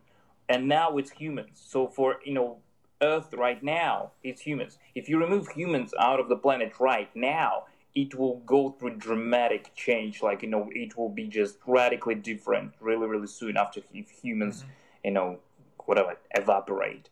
[0.50, 1.62] and now it's humans.
[1.66, 2.58] So for you know
[3.02, 4.78] Earth right now, it's humans.
[4.96, 7.64] If you remove humans out of the planet right now,
[7.96, 10.22] it will go through dramatic change.
[10.22, 14.62] Like you know, it will be just radically different really, really soon after if humans,
[14.62, 14.72] mm-hmm.
[15.06, 15.40] you know,
[15.86, 17.10] whatever evaporate,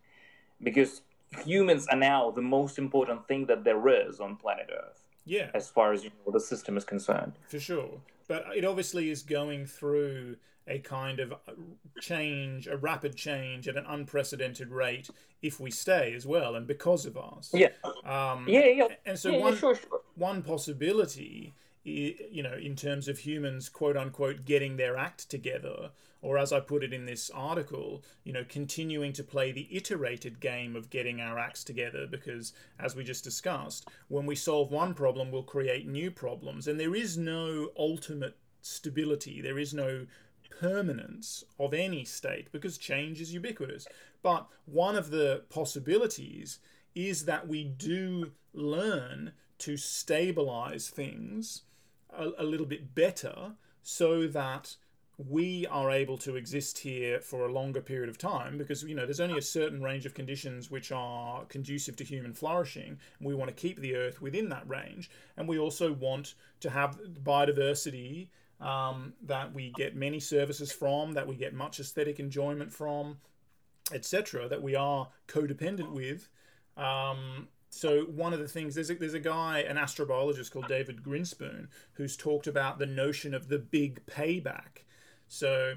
[0.62, 1.02] because
[1.44, 5.04] humans are now the most important thing that there is on planet Earth.
[5.32, 5.50] Yeah.
[5.54, 7.32] As far as you know, the system is concerned.
[7.48, 8.02] For sure.
[8.28, 10.36] But it obviously is going through
[10.68, 11.34] a kind of
[12.02, 15.10] change, a rapid change at an unprecedented rate
[15.42, 17.50] if we stay as well, and because of us.
[17.54, 17.70] Yeah.
[18.04, 18.88] Um, yeah, yeah.
[19.06, 20.02] And so yeah, one, yeah, sure, sure.
[20.16, 21.54] one possibility,
[21.86, 25.92] you know, in terms of humans, quote unquote, getting their act together
[26.22, 30.40] or as I put it in this article, you know, continuing to play the iterated
[30.40, 34.94] game of getting our acts together because, as we just discussed, when we solve one
[34.94, 36.68] problem, we'll create new problems.
[36.68, 40.06] And there is no ultimate stability, there is no
[40.60, 43.88] permanence of any state because change is ubiquitous.
[44.22, 46.60] But one of the possibilities
[46.94, 51.64] is that we do learn to stabilize things
[52.16, 54.76] a, a little bit better so that
[55.30, 59.06] we are able to exist here for a longer period of time because you know
[59.06, 63.36] there's only a certain range of conditions which are conducive to human flourishing and we
[63.36, 65.10] want to keep the earth within that range.
[65.38, 68.28] And we also want to have biodiversity
[68.60, 73.18] um, that we get many services from that we get much aesthetic enjoyment from
[73.92, 76.30] etc that we are codependent with.
[76.78, 81.02] Um, so one of the things there's a, there's a guy an astrobiologist called david
[81.02, 84.84] grinspoon who's talked about the notion of the big payback
[85.32, 85.76] so,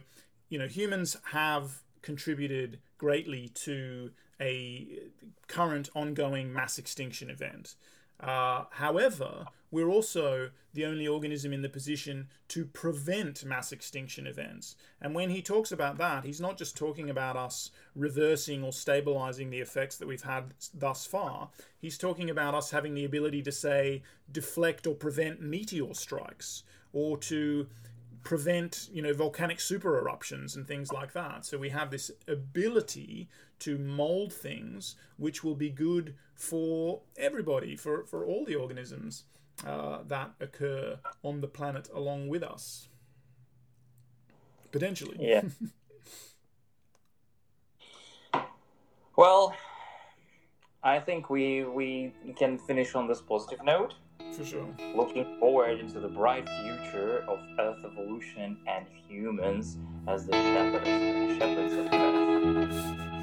[0.48, 4.10] you know, humans have contributed greatly to
[4.40, 4.98] a
[5.46, 7.76] current ongoing mass extinction event.
[8.18, 14.74] Uh, however, we're also the only organism in the position to prevent mass extinction events.
[15.00, 19.50] And when he talks about that, he's not just talking about us reversing or stabilizing
[19.50, 21.50] the effects that we've had thus far.
[21.78, 27.18] He's talking about us having the ability to, say, deflect or prevent meteor strikes or
[27.18, 27.68] to
[28.24, 31.44] prevent you know volcanic super eruptions and things like that.
[31.44, 33.28] So we have this ability
[33.60, 39.24] to mold things which will be good for everybody for for all the organisms
[39.66, 42.88] uh, that occur on the planet along with us.
[44.72, 45.16] Potentially.
[45.20, 45.42] Yeah.
[49.16, 49.54] Well
[50.84, 53.94] i think we we can finish on this positive note
[54.36, 54.66] for sure.
[54.94, 59.78] Looking forward into the bright future of Earth evolution and humans
[60.08, 63.13] as the shepherds, shepherds of Earth.